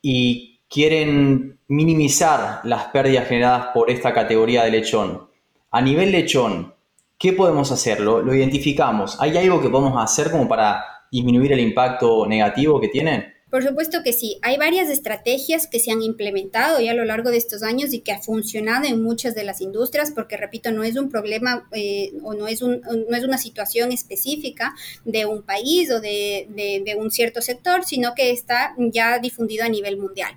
y 0.03 0.59
quieren 0.69 1.61
minimizar 1.69 2.63
las 2.65 2.87
pérdidas 2.87 3.29
generadas 3.29 3.69
por 3.73 3.93
esta 3.93 4.13
categoría 4.13 4.65
de 4.65 4.73
lechón, 4.73 5.29
a 5.71 5.81
nivel 5.81 6.11
lechón, 6.11 6.75
¿qué 7.17 7.33
podemos 7.33 7.71
hacer? 7.71 8.01
¿Lo, 8.01 8.35
identificamos? 8.35 9.17
¿Hay 9.21 9.39
algo 9.39 9.63
que 9.63 9.71
podemos 9.71 10.03
hacer 10.03 10.33
como 10.33 10.49
para 10.49 10.85
disminuir 11.13 11.53
el 11.53 11.61
impacto 11.61 12.27
negativo 12.27 12.81
que 12.81 12.89
tienen? 12.89 13.34
Por 13.55 13.63
supuesto 13.63 14.03
que 14.03 14.13
sí. 14.13 14.37
Hay 14.43 14.57
varias 14.57 14.89
estrategias 14.89 15.69
que 15.69 15.79
se 15.79 15.93
han 15.93 16.03
implementado 16.03 16.81
ya 16.81 16.91
a 16.91 16.95
lo 16.95 17.05
largo 17.05 17.31
de 17.31 17.37
estos 17.37 17.63
años 17.63 17.93
y 17.93 18.01
que 18.01 18.11
ha 18.11 18.21
funcionado 18.21 18.87
en 18.87 19.01
muchas 19.01 19.37
de 19.37 19.45
las 19.45 19.61
industrias, 19.61 20.11
porque 20.11 20.37
repito, 20.37 20.73
no 20.73 20.83
es 20.83 20.97
un 20.97 21.09
problema 21.09 21.69
eh, 21.71 22.15
o 22.25 22.35
no 22.35 22.49
es, 22.49 22.63
un, 22.63 22.81
no 22.81 23.17
es 23.17 23.23
una 23.23 23.39
situación 23.39 23.93
específica 23.93 24.75
de 25.05 25.27
un 25.27 25.43
país 25.45 25.89
o 25.93 26.01
de, 26.01 26.49
de 26.85 26.97
un 26.97 27.13
cierto 27.13 27.41
sector, 27.43 27.85
sino 27.85 28.17
que 28.17 28.33
está 28.33 28.75
ya 28.77 29.21
difundido 29.21 29.65
a 29.65 29.69
nivel 29.69 29.99
mundial 29.99 30.37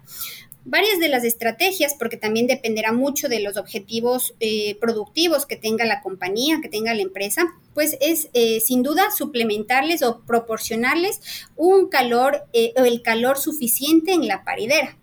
varias 0.68 1.00
de 1.00 1.08
las 1.08 1.24
estrategias, 1.24 1.96
porque 1.98 2.18
también 2.18 2.46
dependerá 2.46 2.92
mucho 2.92 3.30
de 3.30 3.40
los 3.40 3.56
objetivos 3.56 4.36
eh, 4.42 4.78
productivos 4.82 5.46
que 5.46 5.56
tenga 5.56 5.86
la 5.86 6.02
compañía, 6.02 6.60
que 6.62 6.68
tenga 6.68 6.94
la 6.94 7.02
empresa, 7.02 7.48
pues 7.74 7.98
es 8.02 8.30
eh, 8.34 8.60
sin 8.60 8.84
duda 8.84 9.10
suplementarles 9.16 10.04
o 10.04 10.20
proporcionarles 10.28 11.22
un 11.56 11.88
calor 11.88 12.44
eh, 12.52 12.74
o 12.76 12.84
el 12.84 13.02
calor 13.02 13.38
suficiente 13.38 14.12
en 14.12 14.28
la 14.28 14.44
paridera. 14.44 14.98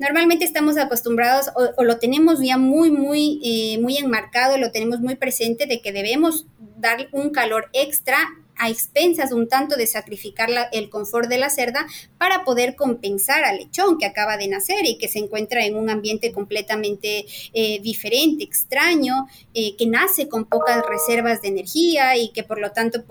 Normalmente 0.00 0.44
estamos 0.44 0.76
acostumbrados 0.76 1.50
o, 1.54 1.84
lo 1.84 1.98
tenemos 1.98 2.40
ya 2.42 2.58
muy, 2.58 2.90
muy, 2.90 3.78
muy 3.80 3.96
enmarcado, 3.96 4.58
lo 4.58 4.72
tenemos 4.72 4.98
muy 4.98 5.14
presente 5.14 5.66
de 5.66 5.80
que 5.80 5.92
debemos 5.92 6.46
dar 6.76 7.06
un 7.12 7.30
calor 7.30 7.70
extra 7.72 8.18
a 8.56 8.70
expensas 8.70 9.32
un 9.32 9.48
tanto 9.48 9.76
de 9.76 9.86
sacrificar 9.86 10.48
el 10.72 10.90
confort 10.90 11.28
de 11.28 11.38
la 11.38 11.50
cerda 11.50 11.86
para 12.24 12.42
poder 12.42 12.74
compensar 12.74 13.44
al 13.44 13.58
lechón 13.58 13.98
que 13.98 14.06
acaba 14.06 14.38
de 14.38 14.48
nacer 14.48 14.86
y 14.86 14.96
que 14.96 15.08
se 15.08 15.18
encuentra 15.18 15.66
en 15.66 15.76
un 15.76 15.90
ambiente 15.90 16.32
completamente 16.32 17.26
eh, 17.52 17.80
diferente, 17.82 18.44
extraño, 18.44 19.26
eh, 19.52 19.76
que 19.76 19.86
nace 19.86 20.26
con 20.26 20.46
pocas 20.46 20.82
reservas 20.88 21.42
de 21.42 21.48
energía 21.48 22.16
y 22.16 22.30
que 22.30 22.42
por 22.42 22.60
lo 22.60 22.72
tanto 22.72 23.04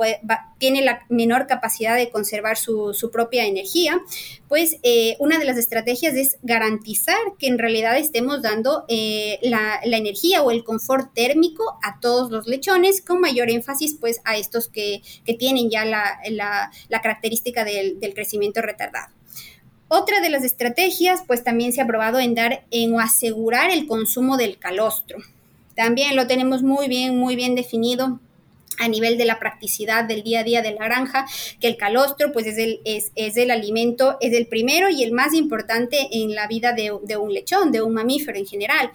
tiene 0.57 0.81
la 0.81 1.05
menor 1.09 1.45
capacidad 1.45 1.95
de 1.95 2.09
conservar 2.09 2.57
su, 2.57 2.91
propia 3.11 3.45
energía, 3.45 4.01
pues 4.47 4.77
eh, 4.81 5.15
una 5.19 5.37
de 5.37 5.45
las 5.45 5.57
estrategias 5.57 6.15
es 6.15 6.37
garantizar 6.41 7.19
que 7.37 7.45
en 7.45 7.59
realidad 7.59 7.95
estemos 7.99 8.41
dando 8.41 8.85
la, 9.43 9.79
energía 9.83 10.41
o 10.41 10.49
el 10.49 10.63
confort 10.63 11.13
térmico 11.13 11.77
a 11.83 11.99
todos 11.99 12.31
los 12.31 12.47
lechones 12.47 13.01
con 13.01 13.21
mayor 13.21 13.51
énfasis 13.51 13.93
pues 13.93 14.21
a 14.23 14.37
estos 14.37 14.69
que 14.69 15.03
tienen 15.37 15.69
ya 15.69 15.85
la, 15.85 16.71
característica 16.89 17.63
del, 17.63 17.99
crecimiento 18.15 18.61
retardado. 18.61 19.02
Otra 19.87 20.21
de 20.21 20.29
las 20.29 20.43
estrategias, 20.43 21.23
pues 21.27 21.43
también 21.43 21.73
se 21.73 21.81
ha 21.81 21.87
probado 21.87 22.19
en 22.19 22.35
dar 22.35 22.63
en 22.71 22.99
asegurar 22.99 23.69
el 23.69 23.85
consumo 23.85 24.37
del 24.37 24.57
calostro. 24.57 25.19
También 25.75 26.15
lo 26.15 26.27
tenemos 26.27 26.63
muy 26.63 26.87
bien, 26.87 27.17
muy 27.17 27.35
bien 27.35 27.55
definido 27.55 28.19
a 28.79 28.87
nivel 28.87 29.17
de 29.17 29.25
la 29.25 29.39
practicidad 29.39 30.05
del 30.05 30.23
día 30.23 30.39
a 30.39 30.43
día 30.43 30.61
de 30.61 30.73
la 30.73 30.85
granja, 30.85 31.27
que 31.59 31.67
el 31.67 31.77
calostro 31.77 32.31
pues 32.31 32.47
es 32.47 32.57
el, 32.57 32.81
es, 32.85 33.11
el 33.15 33.51
alimento, 33.51 34.17
es 34.19 34.33
el 34.33 34.47
primero 34.47 34.89
y 34.89 35.03
el 35.03 35.11
más 35.11 35.33
importante 35.33 36.09
en 36.11 36.33
la 36.33 36.47
vida 36.47 36.73
de, 36.73 36.91
de, 37.03 37.17
un 37.17 37.33
lechón, 37.33 37.71
de 37.71 37.81
un 37.81 37.93
mamífero 37.93 38.37
en 38.37 38.47
general 38.47 38.91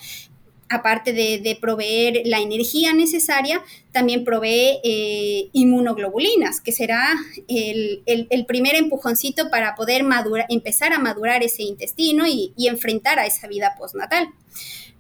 aparte 0.69 1.13
de, 1.13 1.59
proveer 1.61 2.23
la 2.27 2.41
energía 2.41 2.93
necesaria, 2.93 3.63
también 3.93 4.25
provee 4.25 4.79
eh, 4.85 5.49
inmunoglobulinas, 5.53 6.61
que 6.61 6.73
será 6.73 7.15
el, 7.49 8.45
primer 8.47 8.77
empujoncito 8.77 9.51
para 9.51 9.75
poder 9.75 10.05
empezar 10.49 10.93
a 10.93 10.99
madurar 10.99 11.43
ese 11.43 11.63
intestino 11.63 12.27
y, 12.27 12.53
y 12.57 12.69
enfrentar 12.69 13.19
a 13.19 13.27
esa 13.27 13.49
vida 13.49 13.75
postnatal. 13.79 14.29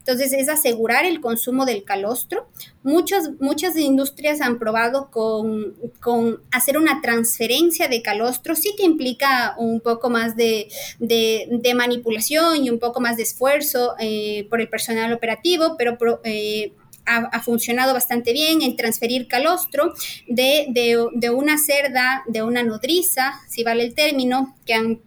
Entonces 0.08 0.32
es 0.32 0.48
asegurar 0.48 1.04
el 1.04 1.20
consumo 1.20 1.66
del 1.66 1.84
calostro. 1.84 2.48
Muchas, 2.82 3.28
muchas 3.40 3.76
industrias 3.76 4.40
han 4.40 4.58
probado 4.58 5.10
con, 5.10 5.76
hacer 6.50 6.78
una 6.78 7.02
transferencia 7.02 7.88
de 7.88 8.00
calostro, 8.00 8.54
sí 8.54 8.74
que 8.74 8.84
implica 8.84 9.54
un 9.58 9.80
poco 9.80 10.08
más 10.08 10.34
de, 10.34 10.70
manipulación 11.76 12.64
y 12.64 12.70
un 12.70 12.78
poco 12.78 13.00
más 13.00 13.18
de 13.18 13.24
esfuerzo 13.24 13.96
eh, 13.98 14.46
por 14.48 14.62
el 14.62 14.70
personal 14.70 15.12
operativo, 15.12 15.76
pero 15.76 15.98
eh, 16.24 16.72
ha, 17.08 17.40
funcionado 17.40 17.94
bastante 17.94 18.32
bien 18.32 18.62
en 18.62 18.76
transferir 18.76 19.28
calostro 19.28 19.94
de, 20.26 20.66
de, 20.70 21.30
una 21.30 21.58
cerda, 21.58 22.22
de 22.26 22.42
una 22.42 22.62
nodriza, 22.62 23.40
si 23.48 23.64
vale 23.64 23.84
el 23.84 23.94
término, 23.94 24.56
que, 24.66 25.00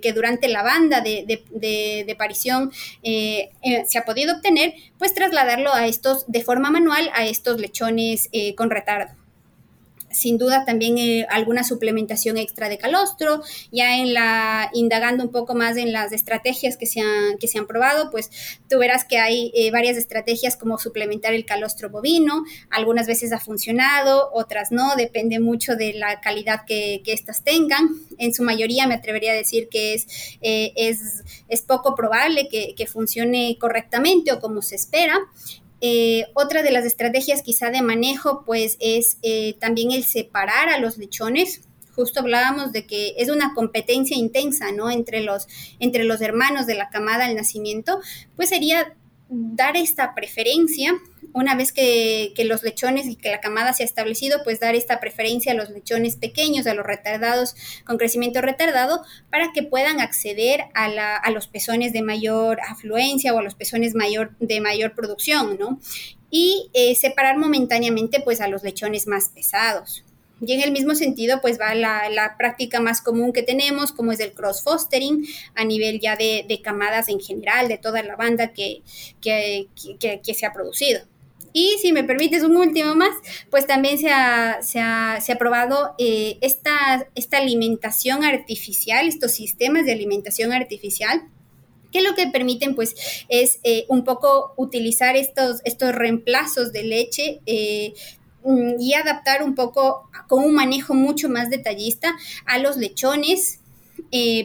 que, 0.00 0.12
durante 0.12 0.48
la 0.48 0.62
banda 0.62 1.00
de, 1.00 1.24
de 1.50 2.16
parición 2.18 2.70
eh, 3.02 3.50
eh, 3.62 3.84
se 3.88 3.98
ha 3.98 4.04
podido 4.04 4.36
obtener, 4.36 4.74
pues 4.98 5.14
trasladarlo 5.14 5.72
a 5.72 5.86
estos 5.86 6.30
de 6.30 6.42
forma 6.42 6.70
manual 6.70 7.10
a 7.14 7.24
estos 7.26 7.60
lechones 7.60 8.28
eh, 8.32 8.54
con 8.54 8.70
retardo 8.70 9.21
sin 10.12 10.38
duda 10.38 10.64
también 10.64 10.98
eh, 10.98 11.26
alguna 11.30 11.64
suplementación 11.64 12.36
extra 12.36 12.68
de 12.68 12.78
calostro, 12.78 13.42
ya 13.70 13.96
en 13.98 14.14
la, 14.14 14.70
indagando 14.72 15.24
un 15.24 15.30
poco 15.30 15.54
más 15.54 15.76
en 15.76 15.92
las 15.92 16.12
estrategias 16.12 16.76
que 16.76 16.86
se 16.86 17.00
han, 17.00 17.38
que 17.38 17.48
se 17.48 17.58
han 17.58 17.66
probado, 17.66 18.10
pues 18.10 18.30
tú 18.68 18.78
verás 18.78 19.04
que 19.04 19.18
hay 19.18 19.52
eh, 19.54 19.70
varias 19.70 19.96
estrategias 19.96 20.56
como 20.56 20.78
suplementar 20.78 21.34
el 21.34 21.44
calostro 21.44 21.90
bovino, 21.90 22.44
algunas 22.70 23.06
veces 23.06 23.32
ha 23.32 23.40
funcionado, 23.40 24.30
otras 24.32 24.72
no, 24.72 24.96
depende 24.96 25.40
mucho 25.40 25.76
de 25.76 25.94
la 25.94 26.20
calidad 26.20 26.64
que, 26.66 27.02
que 27.04 27.12
éstas 27.12 27.42
tengan, 27.42 27.88
en 28.18 28.34
su 28.34 28.42
mayoría 28.42 28.86
me 28.86 28.94
atrevería 28.94 29.32
a 29.32 29.36
decir 29.36 29.68
que 29.70 29.94
es, 29.94 30.06
eh, 30.40 30.72
es, 30.76 31.24
es 31.48 31.62
poco 31.62 31.94
probable 31.94 32.48
que, 32.48 32.74
que 32.76 32.86
funcione 32.86 33.56
correctamente 33.58 34.32
o 34.32 34.40
como 34.40 34.62
se 34.62 34.76
espera, 34.76 35.18
eh, 35.84 36.26
otra 36.34 36.62
de 36.62 36.70
las 36.70 36.84
estrategias 36.84 37.42
quizá 37.42 37.70
de 37.70 37.82
manejo, 37.82 38.44
pues 38.46 38.76
es 38.78 39.18
eh, 39.22 39.56
también 39.58 39.90
el 39.90 40.04
separar 40.04 40.68
a 40.68 40.78
los 40.78 40.96
lechones. 40.96 41.62
Justo 41.96 42.20
hablábamos 42.20 42.70
de 42.70 42.86
que 42.86 43.14
es 43.18 43.28
una 43.28 43.52
competencia 43.52 44.16
intensa, 44.16 44.70
¿no? 44.70 44.90
Entre 44.92 45.22
los, 45.22 45.48
entre 45.80 46.04
los 46.04 46.20
hermanos 46.20 46.68
de 46.68 46.76
la 46.76 46.88
camada 46.88 47.24
al 47.24 47.34
nacimiento, 47.34 48.00
pues 48.36 48.50
sería 48.50 48.94
dar 49.28 49.76
esta 49.76 50.14
preferencia, 50.14 50.94
una 51.32 51.54
vez 51.54 51.72
que, 51.72 52.32
los 52.44 52.62
lechones 52.62 53.06
y 53.06 53.16
que 53.16 53.30
la 53.30 53.40
camada 53.40 53.72
se 53.72 53.82
ha 53.82 53.86
establecido, 53.86 54.40
pues 54.44 54.60
dar 54.60 54.74
esta 54.74 55.00
preferencia 55.00 55.52
a 55.52 55.54
los 55.54 55.70
lechones 55.70 56.16
pequeños, 56.16 56.66
a 56.66 56.74
los 56.74 56.84
retardados 56.84 57.54
con 57.84 57.98
crecimiento 57.98 58.40
retardado, 58.40 59.02
para 59.30 59.52
que 59.52 59.62
puedan 59.62 60.00
acceder 60.00 60.64
a, 60.74 61.30
los 61.30 61.46
pezones 61.46 61.92
de 61.92 62.02
mayor 62.02 62.60
afluencia 62.68 63.34
o 63.34 63.38
a 63.38 63.42
los 63.42 63.54
pezones 63.54 63.94
mayor, 63.94 64.36
de 64.38 64.60
mayor 64.60 64.94
producción, 64.94 65.56
¿no? 65.58 65.80
Y 66.30 66.70
eh, 66.72 66.94
separar 66.94 67.38
momentáneamente 67.38 68.20
pues 68.20 68.40
a 68.40 68.48
los 68.48 68.62
lechones 68.62 69.06
más 69.06 69.28
pesados. 69.28 70.04
Y 70.44 70.52
en 70.54 70.60
el 70.60 70.72
mismo 70.72 70.96
sentido, 70.96 71.40
pues 71.40 71.58
va 71.60 71.74
la, 71.74 72.34
práctica 72.36 72.80
más 72.80 73.00
común 73.00 73.32
que 73.32 73.44
tenemos, 73.44 73.92
como 73.92 74.10
es 74.10 74.18
el 74.18 74.32
cross-fostering, 74.32 75.24
a 75.54 75.64
nivel 75.64 76.00
ya 76.00 76.16
de, 76.16 76.60
camadas 76.62 77.08
en 77.08 77.20
general, 77.20 77.68
de 77.68 77.78
toda 77.78 78.02
la 78.02 78.16
banda 78.16 78.52
que, 78.52 78.82
que, 79.20 80.34
se 80.34 80.46
ha 80.46 80.52
producido. 80.52 81.06
Y 81.52 81.76
si 81.80 81.92
me 81.92 82.04
permites 82.04 82.42
un 82.42 82.56
último 82.56 82.94
más, 82.94 83.14
pues 83.50 83.66
también 83.66 83.98
se 83.98 84.10
ha, 84.10 84.62
se 84.62 84.80
ha, 84.80 85.20
se 85.20 85.32
ha 85.32 85.38
probado 85.38 85.94
eh, 85.98 86.38
esta, 86.40 87.06
esta 87.14 87.38
alimentación 87.38 88.24
artificial, 88.24 89.06
estos 89.08 89.32
sistemas 89.32 89.84
de 89.84 89.92
alimentación 89.92 90.52
artificial, 90.52 91.22
que 91.90 92.00
lo 92.00 92.14
que 92.14 92.26
permiten 92.28 92.74
pues 92.74 92.94
es 93.28 93.60
eh, 93.64 93.84
un 93.88 94.04
poco 94.04 94.54
utilizar 94.56 95.14
estos, 95.14 95.60
estos 95.64 95.94
reemplazos 95.94 96.72
de 96.72 96.84
leche 96.84 97.40
eh, 97.44 97.92
Mm, 98.44 98.80
y 98.80 98.94
adaptar 98.94 99.42
un 99.44 99.54
poco 99.54 100.08
con 100.28 100.42
un 100.44 100.54
manejo 100.54 100.94
mucho 100.94 101.28
más 101.28 101.48
detallista 101.48 102.16
a 102.44 102.58
los 102.58 102.76
lechones 102.76 103.60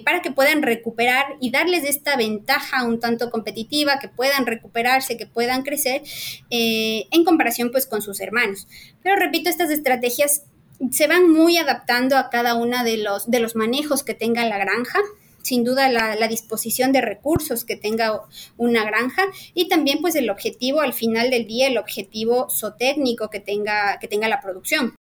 para 0.06 0.22
que 0.22 0.32
puedan 0.32 0.62
recuperar 0.62 1.26
y 1.42 1.52
darles 1.52 1.84
esta 1.84 2.16
ventaja 2.16 2.86
un 2.86 3.00
tanto 3.00 3.30
competitiva, 3.30 4.00
que 4.00 4.08
puedan 4.08 4.46
recuperarse, 4.46 5.18
que 5.18 5.26
puedan 5.26 5.64
crecer 5.64 6.04
eh, 6.50 7.08
en 7.12 7.26
comparación 7.26 7.72
pues 7.72 7.86
con 7.86 8.02
sus 8.02 8.22
hermanos. 8.22 8.68
Pero 9.04 9.18
repito, 9.18 9.50
estas 9.50 9.70
estrategias 9.70 10.44
se 10.92 11.08
van 11.08 11.30
muy 11.32 11.58
adaptando 11.58 12.18
a 12.18 12.30
cada 12.30 12.56
uno 12.56 12.84
de 12.84 12.98
los, 12.98 13.30
de 13.30 13.40
los 13.40 13.56
manejos 13.56 14.04
que 14.04 14.14
tenga 14.14 14.46
la 14.46 14.58
granja 14.58 15.00
sin 15.48 15.64
duda 15.64 15.90
la, 15.90 16.28
disposición 16.28 16.92
de 16.92 17.00
recursos 17.00 17.64
que 17.64 17.78
tenga 17.78 18.22
una 18.58 18.84
granja 18.84 19.24
y 19.54 19.70
también 19.70 20.00
pues 20.02 20.16
el 20.16 20.30
objetivo 20.30 20.82
al 20.82 20.94
final 20.94 21.30
del 21.30 21.48
día, 21.48 21.68
el 21.68 21.78
objetivo 21.78 22.50
zootécnico 22.50 23.30
que 23.30 23.40
tenga, 23.40 23.98
que 24.00 24.10
tenga 24.10 24.28
la 24.28 24.42
producción. 24.42 24.96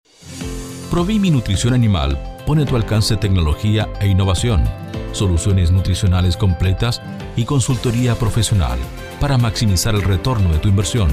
Provimi 0.94 1.32
Nutrición 1.32 1.74
Animal 1.74 2.20
pone 2.46 2.62
a 2.62 2.66
tu 2.68 2.76
alcance 2.76 3.18
tecnología 3.18 3.92
e 4.00 4.06
innovación, 4.06 4.64
soluciones 5.12 5.72
nutricionales 5.72 6.38
completas 6.38 7.02
y 7.36 7.46
consultoría 7.46 8.14
profesional 8.14 8.78
para 9.20 9.40
maximizar 9.40 9.96
el 9.96 10.04
retorno 10.04 10.54
de 10.54 10.60
tu 10.60 10.70
inversión. 10.70 11.10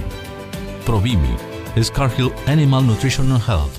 Provimi 0.84 1.34
es 1.76 1.90
Cargill 1.90 2.30
Animal 2.46 2.86
Nutrition 2.86 3.32
and 3.32 3.42
Health 3.48 3.72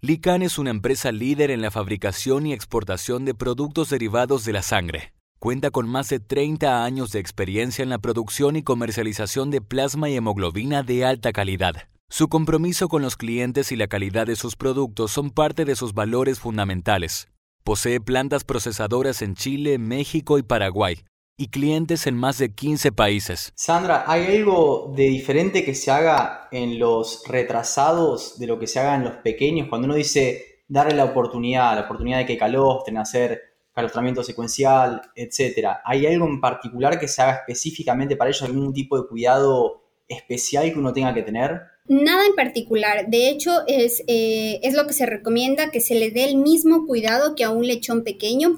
Lican 0.00 0.42
es 0.42 0.58
una 0.58 0.70
empresa 0.70 1.12
líder 1.12 1.52
en 1.52 1.62
la 1.62 1.70
fabricación 1.70 2.44
y 2.44 2.52
exportación 2.52 3.24
de 3.24 3.34
productos 3.34 3.90
derivados 3.90 4.44
de 4.44 4.54
la 4.54 4.62
sangre. 4.62 5.12
Cuenta 5.38 5.70
con 5.70 5.88
más 5.88 6.08
de 6.08 6.18
30 6.18 6.84
años 6.84 7.12
de 7.12 7.20
experiencia 7.20 7.84
en 7.84 7.90
la 7.90 7.98
producción 7.98 8.56
y 8.56 8.64
comercialización 8.64 9.52
de 9.52 9.60
plasma 9.60 10.10
y 10.10 10.16
hemoglobina 10.16 10.82
de 10.82 11.04
alta 11.04 11.30
calidad. 11.30 11.84
Su 12.10 12.28
compromiso 12.28 12.88
con 12.88 13.02
los 13.02 13.16
clientes 13.16 13.70
y 13.70 13.76
la 13.76 13.86
calidad 13.86 14.26
de 14.26 14.34
sus 14.34 14.56
productos 14.56 15.12
son 15.12 15.30
parte 15.30 15.66
de 15.66 15.76
sus 15.76 15.92
valores 15.92 16.40
fundamentales. 16.40 17.28
Posee 17.64 18.00
plantas 18.00 18.44
procesadoras 18.44 19.20
en 19.20 19.34
Chile, 19.34 19.76
México 19.76 20.38
y 20.38 20.42
Paraguay, 20.42 21.04
y 21.36 21.48
clientes 21.48 22.06
en 22.06 22.16
más 22.16 22.38
de 22.38 22.54
15 22.54 22.92
países. 22.92 23.52
Sandra, 23.54 24.04
¿hay 24.06 24.38
algo 24.38 24.90
de 24.96 25.04
diferente 25.04 25.62
que 25.62 25.74
se 25.74 25.90
haga 25.90 26.48
en 26.50 26.78
los 26.78 27.24
retrasados 27.28 28.38
de 28.38 28.46
lo 28.46 28.58
que 28.58 28.66
se 28.66 28.80
haga 28.80 28.94
en 28.94 29.04
los 29.04 29.14
pequeños? 29.16 29.68
Cuando 29.68 29.84
uno 29.84 29.94
dice 29.94 30.62
darle 30.66 30.94
la 30.94 31.04
oportunidad, 31.04 31.74
la 31.74 31.82
oportunidad 31.82 32.18
de 32.18 32.26
que 32.26 32.38
calostren, 32.38 32.96
hacer 32.96 33.42
calostramiento 33.74 34.24
secuencial, 34.24 35.02
etcétera. 35.14 35.82
¿Hay 35.84 36.06
algo 36.06 36.26
en 36.26 36.40
particular 36.40 36.98
que 36.98 37.06
se 37.06 37.20
haga 37.20 37.34
específicamente 37.34 38.16
para 38.16 38.30
ellos, 38.30 38.42
algún 38.42 38.72
tipo 38.72 38.98
de 38.98 39.06
cuidado 39.06 39.82
especial 40.08 40.72
que 40.72 40.78
uno 40.78 40.94
tenga 40.94 41.12
que 41.12 41.22
tener? 41.22 41.60
Nada 41.88 42.26
en 42.26 42.34
particular. 42.34 43.08
De 43.08 43.30
hecho, 43.30 43.66
es, 43.66 44.02
eh, 44.08 44.60
es 44.62 44.74
lo 44.74 44.86
que 44.86 44.92
se 44.92 45.06
recomienda 45.06 45.70
que 45.70 45.80
se 45.80 45.94
le 45.94 46.10
dé 46.10 46.24
el 46.24 46.36
mismo 46.36 46.86
cuidado 46.86 47.34
que 47.34 47.44
a 47.44 47.50
un 47.50 47.66
lechón 47.66 48.04
pequeño. 48.04 48.56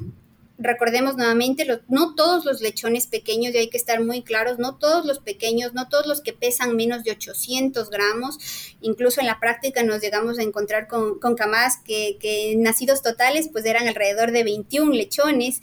Recordemos 0.58 1.16
nuevamente, 1.16 1.64
no 1.88 2.14
todos 2.16 2.44
los 2.44 2.60
lechones 2.60 3.06
pequeños, 3.06 3.54
y 3.54 3.58
hay 3.58 3.70
que 3.70 3.78
estar 3.78 4.04
muy 4.04 4.22
claros, 4.22 4.58
no 4.58 4.76
todos 4.76 5.06
los 5.06 5.20
pequeños, 5.20 5.72
no 5.74 5.88
todos 5.88 6.06
los 6.06 6.20
que 6.20 6.34
pesan 6.34 6.76
menos 6.76 7.02
de 7.04 7.12
800 7.12 7.88
gramos, 7.88 8.36
incluso 8.82 9.20
en 9.20 9.26
la 9.28 9.40
práctica 9.40 9.84
nos 9.84 10.02
llegamos 10.02 10.38
a 10.38 10.42
encontrar 10.42 10.86
con, 10.86 11.18
con 11.18 11.34
camadas 11.34 11.78
que, 11.82 12.18
que 12.20 12.56
nacidos 12.58 13.00
totales 13.00 13.48
pues 13.50 13.64
eran 13.64 13.88
alrededor 13.88 14.32
de 14.32 14.44
21 14.44 14.92
lechones. 14.92 15.60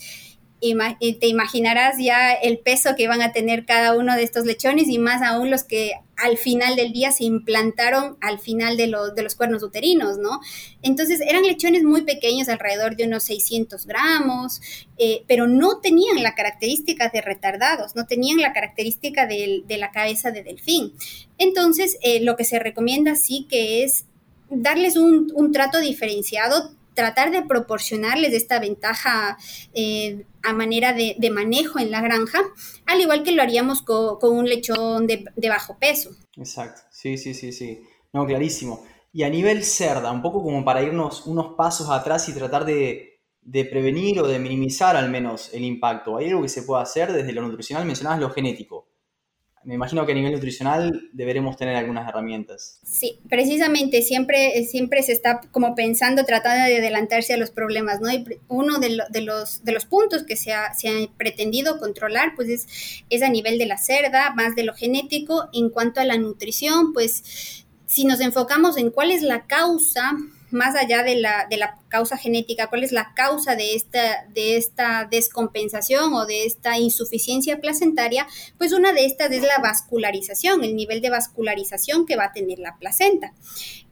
Te 0.60 1.28
imaginarás 1.28 1.98
ya 2.00 2.34
el 2.34 2.58
peso 2.58 2.96
que 2.98 3.08
van 3.08 3.22
a 3.22 3.34
tener 3.34 3.66
cada 3.68 3.94
uno 3.94 4.16
de 4.16 4.24
estos 4.24 4.46
lechones 4.46 4.88
y 4.88 4.98
más 4.98 5.22
aún 5.22 5.52
los 5.52 5.64
que 5.64 5.92
al 6.18 6.38
final 6.38 6.76
del 6.76 6.92
día 6.92 7.12
se 7.12 7.24
implantaron 7.24 8.18
al 8.22 8.40
final 8.40 8.76
de, 8.76 8.88
los 8.88 9.36
cuernos 9.36 9.64
uterinos, 9.64 10.18
¿no? 10.18 10.40
Entonces 10.82 11.22
eran 11.22 11.44
lechones 11.44 11.84
muy 11.84 12.02
pequeños, 12.02 12.50
alrededor 12.50 12.96
de 12.96 13.06
unos 13.06 13.24
600 13.24 13.86
gramos, 13.86 14.62
eh, 14.98 15.24
pero 15.28 15.48
no 15.48 15.80
tenían 15.80 16.22
la 16.24 16.34
característica 16.34 17.10
de 17.10 17.22
retardados, 17.22 17.96
no 17.96 18.06
tenían 18.08 18.40
la 18.40 18.52
característica 18.52 19.28
de, 19.28 19.64
la 19.68 19.92
cabeza 19.92 20.32
de 20.32 20.44
delfín. 20.44 20.94
Entonces, 21.38 21.98
eh, 22.02 22.20
lo 22.22 22.36
que 22.36 22.46
se 22.46 22.60
recomienda 22.60 23.16
sí 23.16 23.46
que 23.48 23.84
es 23.84 24.06
darles 24.50 24.98
un, 24.98 25.32
un 25.36 25.52
trato 25.52 25.80
diferenciado, 25.80 26.72
tratar 26.98 27.30
de 27.30 27.44
proporcionarles 27.44 28.34
esta 28.34 28.60
ventaja 28.60 29.38
eh, 29.76 30.26
manera 30.54 30.94
de, 30.94 31.30
manejo 31.32 31.80
en 31.80 31.92
la 31.92 32.02
granja, 32.02 32.40
al 32.86 33.02
igual 33.02 33.24
que 33.24 33.32
lo 33.32 33.42
haríamos 33.42 33.82
con, 33.82 34.18
un 34.22 34.46
lechón 34.46 35.08
de, 35.08 35.26
bajo 35.50 35.78
peso. 35.80 36.12
Exacto, 36.36 36.82
sí, 36.92 37.18
sí, 37.18 37.34
sí, 37.34 37.52
sí. 37.52 37.82
No, 38.14 38.26
clarísimo. 38.26 38.84
Y 39.14 39.24
a 39.24 39.30
nivel 39.30 39.64
cerda, 39.64 40.12
un 40.12 40.22
poco 40.22 40.44
como 40.44 40.64
para 40.64 40.84
irnos 40.84 41.26
unos 41.26 41.56
pasos 41.56 41.90
atrás 41.90 42.28
y 42.30 42.34
tratar 42.34 42.66
de, 42.66 43.20
de 43.42 43.66
prevenir 43.66 44.20
o 44.20 44.28
de 44.28 44.40
minimizar 44.40 44.96
al 44.96 45.10
menos 45.10 45.54
el 45.54 45.64
impacto. 45.64 46.18
¿Hay 46.18 46.28
algo 46.28 46.42
que 46.42 46.50
se 46.50 46.64
pueda 46.64 46.82
hacer 46.82 47.12
desde 47.12 47.34
lo 47.34 47.42
nutricional? 47.42 47.86
Mencionabas 47.86 48.20
lo 48.20 48.30
genético 48.30 48.88
me 49.68 49.76
imagino 49.76 50.06
que 50.06 50.14
a 50.14 50.16
nivel 50.16 50.32
nutricional 50.32 51.10
deberemos 51.12 51.58
tener 51.58 51.76
algunas 51.76 52.08
herramientas. 52.08 52.80
Sí, 52.86 53.20
precisamente 53.28 54.02
siempre, 54.02 54.64
siempre 54.64 55.04
se 55.04 55.12
está 55.12 55.42
como 55.52 55.76
pensando, 55.76 56.24
tratando 56.24 56.66
de 56.66 56.78
adelantarse 56.78 57.34
a 57.34 57.38
los 57.38 57.52
problemas, 57.52 58.00
¿no? 58.00 58.10
Y 58.10 58.24
uno 58.48 58.80
de, 58.80 58.92
los, 59.22 59.66
de 59.66 59.72
los 59.74 59.86
puntos 59.86 60.24
que 60.24 60.38
se 60.38 60.54
ha, 60.54 60.74
se 60.74 60.88
ha 60.88 60.94
pretendido 61.18 61.80
controlar, 61.80 62.32
pues 62.34 62.48
es, 62.48 63.04
es 63.10 63.22
a 63.22 63.28
nivel 63.28 63.58
de 63.58 63.66
la 63.66 63.78
cerda, 63.78 64.34
más 64.34 64.56
de 64.56 64.64
lo 64.64 64.74
genético. 64.74 65.50
En 65.52 65.70
cuanto 65.70 66.00
a 66.00 66.06
la 66.06 66.18
nutrición, 66.18 66.94
pues 66.94 67.66
si 67.88 68.06
nos 68.06 68.22
enfocamos 68.22 68.78
en 68.78 68.90
cuál 68.90 69.12
es 69.12 69.22
la 69.22 69.48
causa 69.48 70.14
más 70.52 70.76
allá 70.76 71.04
de 71.04 71.16
la, 71.16 71.48
de 71.50 71.58
la 71.58 71.78
causa 71.90 72.18
genética, 72.18 72.68
cuál 72.68 72.84
es 72.84 72.92
la 72.92 73.14
causa 73.16 73.56
de 73.56 73.76
esta, 73.76 74.26
de 74.34 74.58
esta 74.58 75.08
descompensación 75.10 76.14
o 76.14 76.26
de 76.26 76.46
esta 76.46 76.78
insuficiencia 76.78 77.60
placentaria, 77.60 78.28
pues 78.58 78.74
una 78.74 78.94
de 78.94 79.06
estas 79.06 79.32
es 79.32 79.44
la 79.44 79.60
vascularización, 79.60 80.64
el 80.64 80.76
nivel 80.76 81.02
de 81.02 81.10
vascularización 81.10 82.06
que 82.06 82.16
va 82.16 82.26
a 82.26 82.34
tener 82.34 82.60
la 82.60 82.78
placenta. 82.78 83.34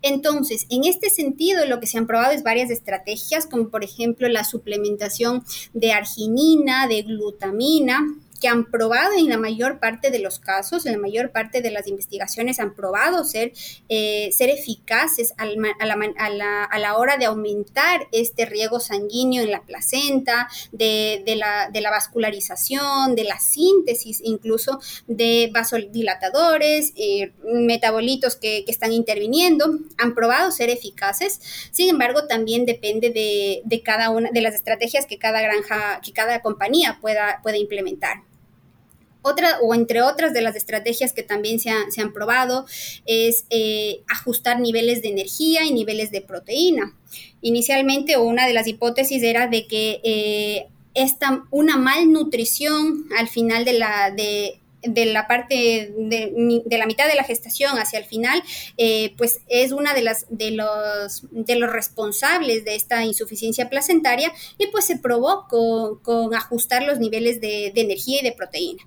Entonces, 0.01 0.67
en 0.69 0.83
este 0.83 1.09
sentido, 1.09 1.65
lo 1.65 1.79
que 1.79 1.87
se 1.87 1.97
han 1.97 2.07
probado 2.07 2.31
es 2.31 2.43
varias 2.43 2.69
estrategias, 2.69 3.47
como 3.47 3.69
por 3.69 3.83
ejemplo 3.83 4.27
la 4.27 4.43
suplementación 4.43 5.43
de 5.73 5.93
arginina, 5.93 6.87
de 6.87 7.01
glutamina, 7.01 8.05
que 8.45 8.49
han 8.49 8.69
probado 8.69 9.13
en 9.17 9.27
la 9.27 9.39
mayor 9.39 9.79
parte 9.79 10.11
de 10.11 10.19
los 10.19 10.37
casos, 10.37 10.85
en 10.85 10.91
la 10.91 10.99
mayor 10.99 11.31
parte 11.31 11.63
de 11.63 11.71
las 11.71 11.87
investigaciones 11.87 12.59
han 12.59 12.75
probado 12.75 13.23
ser, 13.23 13.53
eh, 13.89 14.29
ser 14.33 14.51
eficaces 14.51 15.33
a, 15.37 15.47
la, 15.47 16.95
hora 16.95 17.17
de 17.17 17.25
aumentar 17.25 18.07
este 18.11 18.45
riego 18.45 18.79
sanguíneo 18.79 19.41
en 19.41 19.49
la 19.49 19.63
placenta, 19.63 20.47
de, 20.71 21.23
la, 21.35 21.89
vascularización, 21.89 23.15
de 23.15 23.23
la 23.23 23.39
síntesis 23.39 24.21
incluso 24.23 24.79
de 25.07 25.49
vasodilatadores, 25.51 26.93
eh, 26.97 27.33
metabolitos 27.45 28.35
que, 28.35 28.63
están 28.67 28.93
interviniendo, 28.93 29.79
han 29.97 30.13
probado 30.13 30.51
ser 30.51 30.69
eficaces. 30.69 31.39
Sin 31.71 31.89
embargo, 31.89 32.27
también 32.27 32.67
depende 32.67 33.09
de, 33.09 33.81
cada 33.83 34.11
una 34.11 34.29
de 34.31 34.41
las 34.41 34.53
estrategias 34.53 35.07
que 35.07 35.17
cada 35.17 35.41
granja, 35.41 35.99
que 36.05 36.13
cada 36.13 36.43
compañía 36.43 36.99
pueda, 37.01 37.39
pueda 37.41 37.57
implementar. 37.57 38.21
Otra, 39.27 39.57
o 39.59 39.73
entre 39.73 40.03
otras 40.03 40.33
de 40.33 40.41
las 40.43 40.55
estrategias 40.55 41.11
que 41.11 41.23
también 41.23 41.59
se, 41.59 41.71
han 41.71 42.13
probado, 42.13 42.67
es 43.07 43.45
eh, 43.49 44.03
ajustar 44.07 44.59
niveles 44.59 45.01
de 45.01 45.09
energía 45.09 45.65
y 45.65 45.73
niveles 45.73 46.11
de 46.11 46.21
proteína. 46.21 46.95
Inicialmente, 47.41 48.19
una 48.19 48.45
de 48.45 48.53
las 48.53 48.67
hipótesis 48.67 49.23
era 49.23 49.47
de 49.47 49.65
que 49.65 49.99
eh, 50.03 50.67
esta, 50.93 51.43
una 51.49 51.75
malnutrición 51.75 53.05
al 53.17 53.27
final 53.27 53.65
de 53.65 53.73
la, 53.73 54.11
de, 54.11 54.59
de 54.85 55.05
la 55.05 55.27
parte 55.27 55.93
de, 55.97 56.63
la 56.77 56.85
mitad 56.85 57.07
de 57.07 57.15
la 57.15 57.23
gestación 57.23 57.77
hacia 57.77 57.99
el 57.99 58.05
final, 58.05 58.43
eh, 58.77 59.13
pues 59.17 59.39
es 59.47 59.71
una 59.71 59.93
de 59.93 60.01
las 60.01 60.25
de 60.29 60.51
los 60.51 61.23
de 61.31 61.55
los 61.55 61.71
responsables 61.71 62.65
de 62.65 62.75
esta 62.75 63.03
insuficiencia 63.03 63.69
placentaria 63.69 64.31
y 64.57 64.67
pues 64.67 64.85
se 64.85 64.97
probó 64.97 65.47
con, 65.47 66.33
ajustar 66.35 66.83
los 66.83 66.99
niveles 66.99 67.41
de, 67.41 67.71
energía 67.75 68.21
y 68.21 68.23
de 68.23 68.31
proteína. 68.31 68.83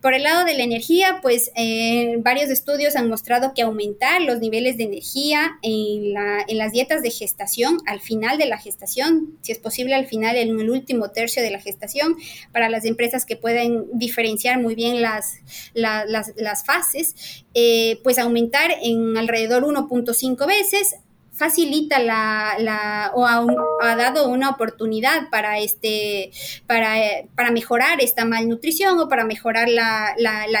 Por 0.00 0.14
el 0.14 0.22
lado 0.22 0.44
de 0.44 0.54
la 0.54 0.64
energía, 0.64 1.18
pues 1.22 1.50
eh, 1.56 2.16
varios 2.18 2.50
estudios 2.50 2.96
han 2.96 3.08
mostrado 3.08 3.52
que 3.54 3.62
aumentar 3.62 4.22
los 4.22 4.38
niveles 4.40 4.76
de 4.76 4.84
energía 4.84 5.58
en, 5.62 6.14
en 6.48 6.58
las 6.58 6.72
dietas 6.72 7.02
de 7.02 7.10
gestación 7.10 7.78
al 7.86 8.00
final 8.00 8.38
de 8.38 8.46
la 8.46 8.58
gestación, 8.58 9.38
si 9.42 9.52
es 9.52 9.58
posible 9.58 9.94
al 9.94 10.06
final 10.06 10.36
en 10.36 10.58
el 10.58 10.70
último 10.70 11.10
tercio 11.10 11.42
de 11.42 11.50
la 11.50 11.60
gestación, 11.60 12.16
para 12.52 12.68
las 12.68 12.84
empresas 12.84 13.24
que 13.24 13.36
pueden 13.36 13.86
diferenciar 13.92 14.60
muy 14.60 14.74
bien 14.74 15.02
las 15.02 15.39
las, 15.74 16.64
fases, 16.64 17.44
eh, 17.54 18.00
pues 18.02 18.18
aumentar 18.18 18.70
en 18.82 19.16
alrededor 19.16 19.64
1.5 19.64 20.46
veces 20.46 20.96
facilita 21.40 21.98
la, 21.98 23.12
o 23.14 23.24
ha, 23.26 23.96
dado 23.96 24.28
una 24.28 24.50
oportunidad 24.50 25.30
para 25.30 25.58
este 25.58 26.30
para, 26.66 26.96
para 27.34 27.50
mejorar 27.50 28.02
esta 28.02 28.26
malnutrición 28.26 28.98
o 28.98 29.08
para 29.08 29.24
mejorar 29.24 29.68
la, 29.70 30.14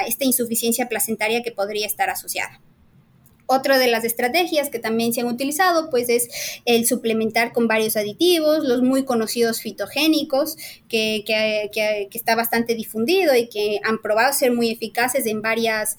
esta 0.06 0.24
insuficiencia 0.24 0.88
placentaria 0.88 1.42
que 1.42 1.52
podría 1.52 1.86
estar 1.86 2.08
asociada. 2.08 2.60
Otra 3.52 3.78
de 3.78 3.88
las 3.88 4.04
estrategias 4.04 4.70
que 4.70 4.78
también 4.78 5.12
se 5.12 5.22
han 5.22 5.26
utilizado, 5.26 5.90
pues, 5.90 6.08
es 6.08 6.28
el 6.66 6.86
suplementar 6.86 7.52
con 7.52 7.66
varios 7.66 7.96
aditivos, 7.96 8.64
los 8.64 8.80
muy 8.80 9.04
conocidos 9.04 9.60
fitogénicos, 9.60 10.56
que, 10.88 11.24
está 12.12 12.36
bastante 12.36 12.76
difundido 12.76 13.34
y 13.34 13.48
que 13.48 13.80
han 13.82 14.00
probado 14.00 14.32
ser 14.32 14.52
muy 14.52 14.70
eficaces 14.70 15.26
en 15.26 15.42
varias, 15.42 15.96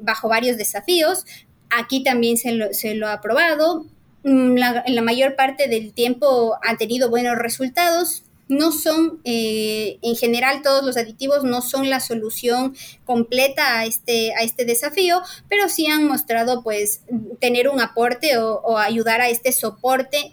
bajo 0.00 0.28
varios 0.28 0.56
desafíos. 0.56 1.24
Aquí 1.70 2.02
también 2.02 2.36
se 2.36 2.50
lo, 2.50 2.74
se 2.74 2.96
lo 2.96 3.08
ha 3.08 3.20
probado. 3.20 3.86
Mm, 4.24 4.58
en 4.86 4.94
la 4.96 5.02
mayor 5.02 5.36
parte 5.36 5.68
del 5.68 5.92
tiempo 5.92 6.56
han 6.64 6.78
tenido 6.78 7.10
buenos 7.10 7.36
resultados 7.36 8.24
no 8.48 8.72
son, 8.72 9.20
eh, 9.24 9.98
en 10.02 10.16
general, 10.16 10.62
todos 10.62 10.84
los 10.84 10.96
aditivos 10.96 11.44
no 11.44 11.62
son 11.62 11.90
la 11.90 12.00
solución 12.00 12.74
completa 13.04 13.80
a 13.80 13.86
este, 13.86 14.34
a 14.34 14.42
este 14.42 14.64
desafío, 14.64 15.20
pero 15.48 15.68
sí 15.68 15.86
han 15.86 16.06
mostrado, 16.06 16.62
pues, 16.62 17.02
tener 17.40 17.68
un 17.68 17.80
aporte 17.80 18.38
o, 18.38 18.78
ayudar 18.78 19.20
a 19.20 19.28
este 19.28 19.52
soporte 19.52 20.32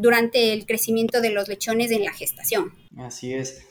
durante 0.00 0.52
el 0.52 0.66
crecimiento 0.66 1.20
de 1.20 1.30
los 1.30 1.48
lechones 1.48 1.90
en 1.90 2.04
la 2.04 2.12
gestación. 2.12 2.72
Así 2.98 3.32
es. 3.32 3.64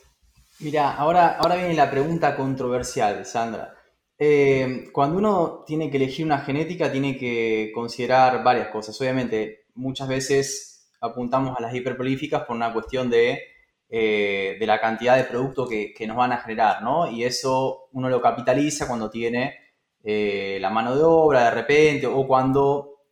Mira, 0.60 0.92
ahora, 0.94 1.36
ahora 1.36 1.56
viene 1.56 1.74
la 1.74 1.90
pregunta 1.90 2.36
controversial, 2.36 3.24
Sandra. 3.26 3.74
Eh, 4.18 4.88
cuando 4.92 5.18
uno 5.18 5.64
tiene 5.66 5.90
que 5.90 5.96
elegir 5.96 6.24
una 6.24 6.38
genética, 6.38 6.90
tiene 6.90 7.18
que 7.18 7.72
considerar 7.74 8.42
varias 8.44 8.68
cosas. 8.68 9.00
Obviamente, 9.00 9.66
muchas 9.74 10.08
veces 10.08 10.73
apuntamos 11.04 11.56
a 11.56 11.60
las 11.60 11.74
hiperprolíficas 11.74 12.42
por 12.44 12.56
una 12.56 12.72
cuestión 12.72 13.10
de, 13.10 13.38
eh, 13.88 14.56
de 14.58 14.66
la 14.66 14.80
cantidad 14.80 15.16
de 15.16 15.24
producto 15.24 15.68
que, 15.68 15.94
nos 16.06 16.16
van 16.16 16.32
a 16.32 16.38
generar, 16.38 16.82
¿no? 16.82 17.10
Y 17.10 17.24
eso 17.24 17.88
uno 17.92 18.08
lo 18.08 18.20
capitaliza 18.20 18.88
cuando 18.88 19.10
tiene 19.10 19.56
eh, 20.02 20.58
la 20.60 20.70
mano 20.70 20.96
de 20.96 21.02
obra 21.04 21.44
de 21.44 21.50
repente 21.50 22.06
o 22.06 22.26
cuando, 22.26 23.02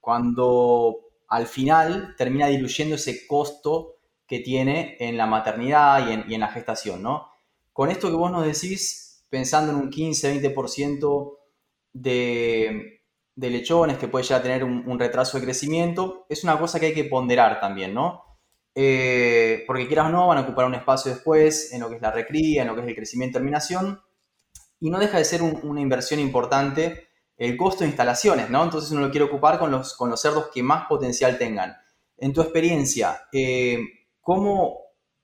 cuando 0.00 0.96
al 1.28 1.46
final 1.46 2.14
termina 2.16 2.48
diluyendo 2.48 2.96
ese 2.96 3.26
costo 3.26 3.96
que 4.26 4.40
tiene 4.40 4.96
en 5.00 5.16
la 5.16 5.26
maternidad 5.26 6.08
y 6.08 6.12
en, 6.12 6.24
y 6.28 6.34
en 6.34 6.40
la 6.40 6.48
gestación, 6.48 7.02
¿no? 7.02 7.28
Con 7.72 7.90
esto 7.90 8.08
que 8.08 8.16
vos 8.16 8.30
nos 8.32 8.44
decís, 8.44 9.24
pensando 9.30 9.72
en 9.72 9.78
un 9.78 9.90
15-20% 9.90 11.38
de 11.92 12.97
de 13.38 13.50
lechones 13.50 13.98
que 13.98 14.08
puede 14.08 14.24
ya 14.24 14.42
tener 14.42 14.64
un, 14.64 14.98
retraso 14.98 15.38
de 15.38 15.44
crecimiento, 15.44 16.26
es 16.28 16.42
una 16.42 16.58
cosa 16.58 16.80
que 16.80 16.86
hay 16.86 16.94
que 16.94 17.04
ponderar 17.04 17.60
también, 17.60 17.94
¿no? 17.94 18.24
Eh, 18.74 19.62
porque 19.64 19.86
quieras 19.86 20.06
o 20.06 20.08
no, 20.08 20.26
van 20.26 20.38
a 20.38 20.40
ocupar 20.40 20.66
un 20.66 20.74
espacio 20.74 21.12
después 21.12 21.72
en 21.72 21.80
lo 21.80 21.88
que 21.88 21.96
es 21.96 22.02
la 22.02 22.10
recría, 22.10 22.62
en 22.62 22.68
lo 22.68 22.74
que 22.74 22.80
es 22.80 22.88
el 22.88 22.96
crecimiento 22.96 23.38
y 23.38 23.40
terminación, 23.40 24.00
y 24.80 24.90
no 24.90 24.98
deja 24.98 25.18
de 25.18 25.24
ser 25.24 25.42
una 25.42 25.80
inversión 25.80 26.18
importante 26.18 27.10
el 27.36 27.56
costo 27.56 27.84
de 27.84 27.90
instalaciones, 27.90 28.50
¿no? 28.50 28.64
Entonces 28.64 28.90
uno 28.90 29.02
lo 29.02 29.10
quiere 29.12 29.26
ocupar 29.26 29.60
con 29.60 29.70
los, 29.70 29.94
con 29.96 30.10
los 30.10 30.20
cerdos 30.20 30.48
que 30.52 30.64
más 30.64 30.88
potencial 30.88 31.38
tengan. 31.38 31.76
En 32.16 32.32
tu 32.32 32.40
experiencia, 32.40 33.28
eh, 33.32 33.78
¿cómo, 34.20 34.80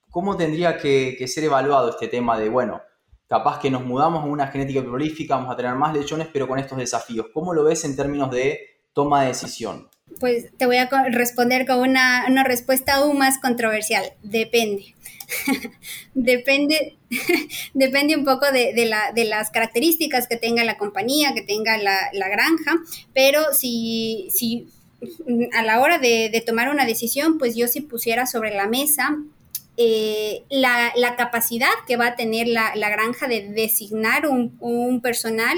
¿cómo, 0.08 0.36
tendría 0.36 0.78
que, 0.78 1.16
que 1.18 1.26
ser 1.26 1.42
evaluado 1.42 1.90
este 1.90 2.06
tema 2.06 2.38
de, 2.38 2.48
bueno, 2.48 2.80
capaz 3.28 3.58
que 3.58 3.70
nos 3.70 3.84
mudamos 3.84 4.22
a 4.22 4.26
una 4.26 4.48
genética 4.48 4.82
prolífica, 4.82 5.36
vamos 5.36 5.52
a 5.52 5.56
tener 5.56 5.74
más 5.74 5.94
lechones, 5.94 6.28
pero 6.32 6.46
con 6.46 6.58
estos 6.58 6.78
desafíos. 6.78 7.26
¿Cómo 7.32 7.54
lo 7.54 7.64
ves 7.64 7.84
en 7.84 7.96
términos 7.96 8.30
de 8.30 8.60
toma 8.92 9.22
de 9.22 9.28
decisión? 9.28 9.88
Pues 10.20 10.56
te 10.56 10.66
voy 10.66 10.76
a 10.76 10.88
responder 11.10 11.66
con 11.66 11.80
una, 11.80 12.44
respuesta 12.44 12.96
aún 12.96 13.18
más 13.18 13.38
controversial. 13.38 14.04
Depende. 14.22 14.94
depende, 16.14 16.96
depende 17.74 18.14
un 18.14 18.24
poco 18.24 18.46
de, 18.52 18.74
las 19.24 19.50
características 19.50 20.28
que 20.28 20.36
tenga 20.36 20.62
la 20.64 20.76
compañía, 20.76 21.32
que 21.34 21.42
tenga 21.42 21.78
la, 21.78 22.28
granja, 22.28 22.74
pero 23.14 23.52
si, 23.52 24.28
si 24.30 24.68
a 25.52 25.62
la 25.62 25.80
hora 25.80 25.98
de, 25.98 26.28
de, 26.30 26.40
tomar 26.42 26.68
una 26.68 26.84
decisión, 26.84 27.38
pues 27.38 27.56
yo 27.56 27.66
si 27.66 27.80
pusiera 27.80 28.26
sobre 28.26 28.54
la 28.54 28.68
mesa 28.68 29.16
eh, 29.76 30.44
la, 30.50 30.92
capacidad 31.16 31.72
que 31.86 31.96
va 31.96 32.08
a 32.08 32.16
tener 32.16 32.46
la, 32.46 32.72
granja 32.76 33.26
de 33.26 33.48
designar 33.48 34.28
un, 34.28 35.00
personal 35.02 35.56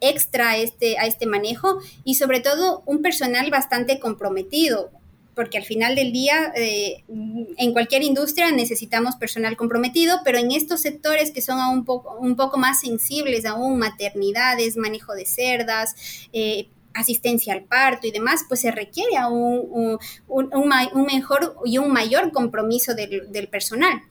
extra 0.00 0.50
a 0.50 0.56
este, 0.58 0.98
a 0.98 1.06
este 1.06 1.26
manejo 1.26 1.78
y 2.04 2.14
sobre 2.14 2.40
todo 2.40 2.82
un 2.86 3.02
personal 3.02 3.50
bastante 3.50 3.98
comprometido, 3.98 4.90
porque 5.34 5.58
al 5.58 5.64
final 5.64 5.96
del 5.96 6.12
día 6.12 6.52
eh, 6.54 7.04
en 7.08 7.72
cualquier 7.72 8.02
industria 8.02 8.50
necesitamos 8.52 9.16
personal 9.16 9.56
comprometido, 9.56 10.20
pero 10.24 10.38
en 10.38 10.52
estos 10.52 10.80
sectores 10.80 11.30
que 11.30 11.42
son 11.42 11.58
un 11.58 11.84
poco, 11.84 12.16
un 12.18 12.36
poco 12.36 12.58
más 12.58 12.80
sensibles 12.80 13.44
aún, 13.46 13.78
maternidades, 13.78 14.76
manejo 14.76 15.14
de 15.14 15.26
cerdas, 15.26 15.94
eh, 16.32 16.68
asistencia 16.96 17.52
al 17.52 17.64
parto 17.64 18.06
y 18.06 18.10
demás, 18.10 18.44
pues 18.48 18.60
se 18.60 18.70
requiere 18.70 19.16
un, 19.30 19.98
un, 20.26 21.06
mejor 21.06 21.56
y 21.64 21.78
un 21.78 21.92
mayor 21.92 22.32
compromiso 22.32 22.94
del, 22.94 23.48
personal. 23.48 24.02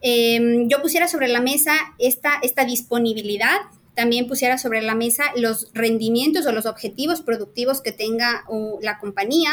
Em, 0.00 0.68
yo 0.68 0.82
pusiera 0.82 1.08
sobre 1.08 1.28
la 1.28 1.40
mesa 1.40 1.72
esta, 1.98 2.38
esta 2.42 2.64
disponibilidad 2.64 3.60
también 3.94 4.26
pusiera 4.26 4.58
sobre 4.58 4.82
la 4.82 4.94
mesa 4.94 5.24
los 5.36 5.70
rendimientos 5.72 6.46
o 6.46 6.52
los 6.52 6.66
objetivos 6.66 7.22
productivos 7.22 7.80
que 7.80 7.92
tenga 7.92 8.44
la 8.80 8.98
compañía, 8.98 9.50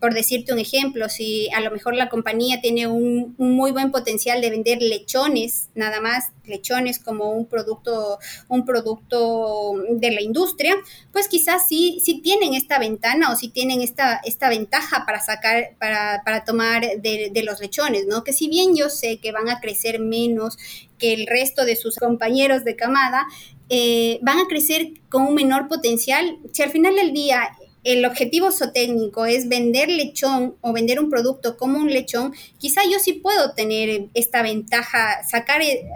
por 0.00 0.14
decirte 0.14 0.52
un 0.52 0.58
ejemplo, 0.58 1.08
si 1.08 1.50
a 1.52 1.60
lo 1.60 1.70
mejor 1.70 1.94
la 1.94 2.08
compañía 2.08 2.60
tiene 2.60 2.86
un, 2.86 3.34
muy 3.36 3.70
buen 3.70 3.90
potencial 3.90 4.40
de 4.40 4.50
vender 4.50 4.80
lechones, 4.80 5.68
nada 5.74 6.00
más 6.00 6.32
lechones 6.44 6.98
como 6.98 7.30
un 7.30 7.46
producto, 7.46 8.18
un 8.48 8.64
producto 8.64 9.74
de 9.90 10.10
la 10.10 10.22
industria, 10.22 10.74
pues 11.12 11.28
quizás 11.28 11.68
sí, 11.68 12.00
tienen 12.24 12.54
esta 12.54 12.78
ventana 12.78 13.30
o 13.30 13.36
sí 13.36 13.50
tienen 13.50 13.82
esta, 13.82 14.20
esta 14.24 14.48
ventaja 14.48 15.04
para 15.04 15.20
sacar, 15.20 15.76
para, 15.78 16.22
para 16.24 16.44
tomar 16.44 16.82
de, 16.82 17.30
de, 17.32 17.42
los 17.42 17.60
lechones, 17.60 18.06
¿no? 18.06 18.24
Que 18.24 18.32
si 18.32 18.48
bien 18.48 18.74
yo 18.74 18.88
sé 18.88 19.18
que 19.18 19.32
van 19.32 19.48
a 19.50 19.60
crecer 19.60 20.00
menos 20.00 20.56
que 20.98 21.12
el 21.12 21.26
resto 21.26 21.64
de 21.64 21.76
sus 21.76 21.96
compañeros 21.96 22.64
de 22.64 22.74
camada, 22.74 23.26
eh, 23.72 24.18
van 24.22 24.38
a 24.40 24.48
crecer 24.48 24.94
con 25.08 25.22
un 25.22 25.34
menor 25.34 25.68
potencial. 25.68 26.38
Si 26.52 26.62
al 26.62 26.70
final 26.70 26.96
del 26.96 27.12
día 27.12 27.56
el 27.82 28.04
objetivo 28.04 28.52
zootécnico 28.52 29.24
es 29.26 29.48
vender 29.48 29.88
lechón 29.88 30.56
o 30.60 30.72
vender 30.72 31.00
un 31.00 31.08
producto 31.08 31.56
como 31.56 31.78
un 31.78 31.90
lechón, 31.90 32.34
quizá 32.58 32.82
yo 32.90 32.98
sí 32.98 33.14
puedo 33.14 33.52
tener 33.54 34.08
esta 34.14 34.42
ventaja, 34.42 35.22
sacar, 35.26 35.62
eh, 35.62 35.88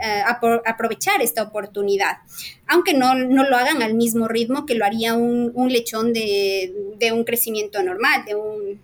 aprovechar 0.65 1.21
esta 1.21 1.43
oportunidad, 1.43 2.19
aunque 2.67 2.95
no, 2.95 3.15
lo 3.15 3.57
hagan 3.57 3.83
al 3.83 3.95
mismo 3.95 4.29
ritmo 4.29 4.65
que 4.65 4.75
lo 4.75 4.85
haría 4.85 5.15
un, 5.15 5.53
lechón 5.69 6.13
de, 6.13 6.73
un 7.13 7.25
crecimiento 7.25 7.83
normal, 7.83 8.25
de, 8.25 8.35
un, 8.35 8.81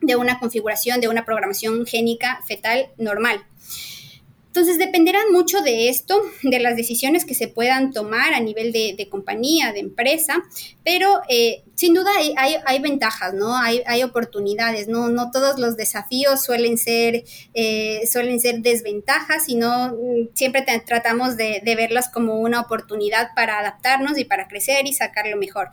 de 0.00 0.16
una 0.16 0.38
configuración, 0.38 1.00
de 1.00 1.08
una 1.08 1.24
programación 1.24 1.86
génica 1.86 2.40
fetal 2.46 2.88
normal. 2.98 3.44
Entonces 4.54 4.78
dependerán 4.78 5.32
mucho 5.32 5.62
de 5.62 5.88
esto, 5.88 6.22
de 6.44 6.60
las 6.60 6.76
decisiones 6.76 7.24
que 7.24 7.34
se 7.34 7.48
puedan 7.48 7.92
tomar 7.92 8.34
a 8.34 8.38
nivel 8.38 8.70
de, 8.70 9.08
compañía, 9.10 9.72
de 9.72 9.80
empresa, 9.80 10.44
pero 10.84 11.22
eh, 11.28 11.64
sin 11.74 11.92
duda 11.92 12.12
hay, 12.36 12.78
ventajas, 12.80 13.34
¿no? 13.34 13.56
Hay, 13.56 14.02
oportunidades, 14.04 14.86
¿no? 14.86 15.08
No 15.08 15.32
todos 15.32 15.58
los 15.58 15.76
desafíos 15.76 16.44
suelen 16.44 16.78
ser, 16.78 17.24
eh, 17.52 18.06
suelen 18.06 18.38
ser 18.38 18.60
desventajas, 18.60 19.46
sino 19.46 19.88
mm, 19.88 20.28
siempre 20.34 20.64
tratamos 20.86 21.36
de, 21.36 21.60
de 21.64 21.74
verlas 21.74 22.08
como 22.08 22.38
una 22.38 22.60
oportunidad 22.60 23.30
para 23.34 23.58
adaptarnos 23.58 24.16
y 24.18 24.24
para 24.24 24.46
crecer 24.46 24.86
y 24.86 24.92
sacar 24.92 25.26
lo 25.26 25.36
mejor 25.36 25.70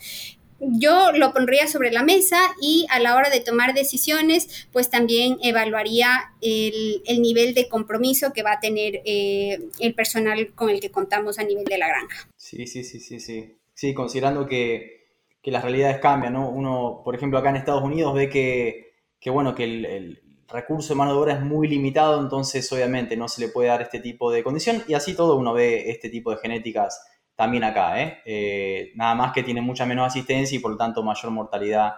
yo 0.62 1.12
lo 1.14 1.34
pondría 1.34 1.68
sobre 1.68 1.92
la 1.92 2.04
mesa 2.04 2.40
y 2.62 2.86
a 2.90 3.00
la 3.00 3.16
hora 3.16 3.30
de 3.30 3.40
tomar 3.40 3.74
decisiones, 3.74 4.68
pues 4.72 4.90
también 4.90 5.38
evaluaría 5.42 6.34
el, 6.42 7.02
nivel 7.22 7.54
de 7.54 7.68
compromiso 7.68 8.32
que 8.32 8.44
va 8.44 8.54
a 8.54 8.60
tener 8.60 9.02
eh, 9.06 9.60
el 9.80 9.94
personal 9.96 10.54
con 10.54 10.70
el 10.70 10.80
que 10.80 10.92
contamos 10.92 11.40
a 11.40 11.44
nivel 11.44 11.66
de 11.66 11.78
la 11.78 11.88
granja. 11.88 12.28
Sí, 12.38 12.68
sí, 12.68 12.84
sí, 12.84 13.00
sí, 13.00 13.20
sí. 13.20 13.58
Sí, 13.74 13.94
considerando 13.94 14.46
que, 14.46 15.02
las 15.44 15.64
realidades 15.64 15.98
cambian, 15.98 16.34
¿no? 16.34 16.50
Uno, 16.50 17.02
por 17.04 17.16
ejemplo, 17.16 17.40
acá 17.40 17.50
en 17.50 17.56
Estados 17.56 17.84
Unidos 17.84 18.14
ve 18.14 18.30
que, 18.30 19.30
bueno, 19.32 19.56
que 19.56 19.64
el, 19.64 19.86
el 19.86 20.22
recurso 20.48 20.94
de 20.94 20.98
mano 20.98 21.14
de 21.14 21.18
obra 21.18 21.34
es 21.34 21.42
muy 21.42 21.68
limitado, 21.68 22.22
entonces 22.22 22.72
obviamente 22.72 23.18
no 23.18 23.28
se 23.28 23.42
le 23.42 23.48
puede 23.48 23.70
dar 23.70 23.82
este 23.82 24.00
tipo 24.00 24.32
de 24.32 24.44
condición 24.44 24.84
y 24.88 24.94
así 24.94 25.16
todo 25.16 25.38
uno 25.38 25.54
ve 25.54 25.90
este 25.90 26.10
tipo 26.10 26.30
de 26.30 26.38
genéticas 26.38 27.02
también 27.36 27.64
acá, 27.64 28.02
¿eh? 28.02 28.22
¿eh? 28.26 28.92
nada 28.96 29.16
más 29.16 29.32
que 29.34 29.44
tiene 29.44 29.62
mucha 29.62 29.86
menos 29.86 30.08
asistencia 30.08 30.56
y 30.56 30.60
por 30.60 30.72
lo 30.72 30.78
tanto 30.78 31.04
mayor 31.04 31.32
mortalidad 31.32 31.94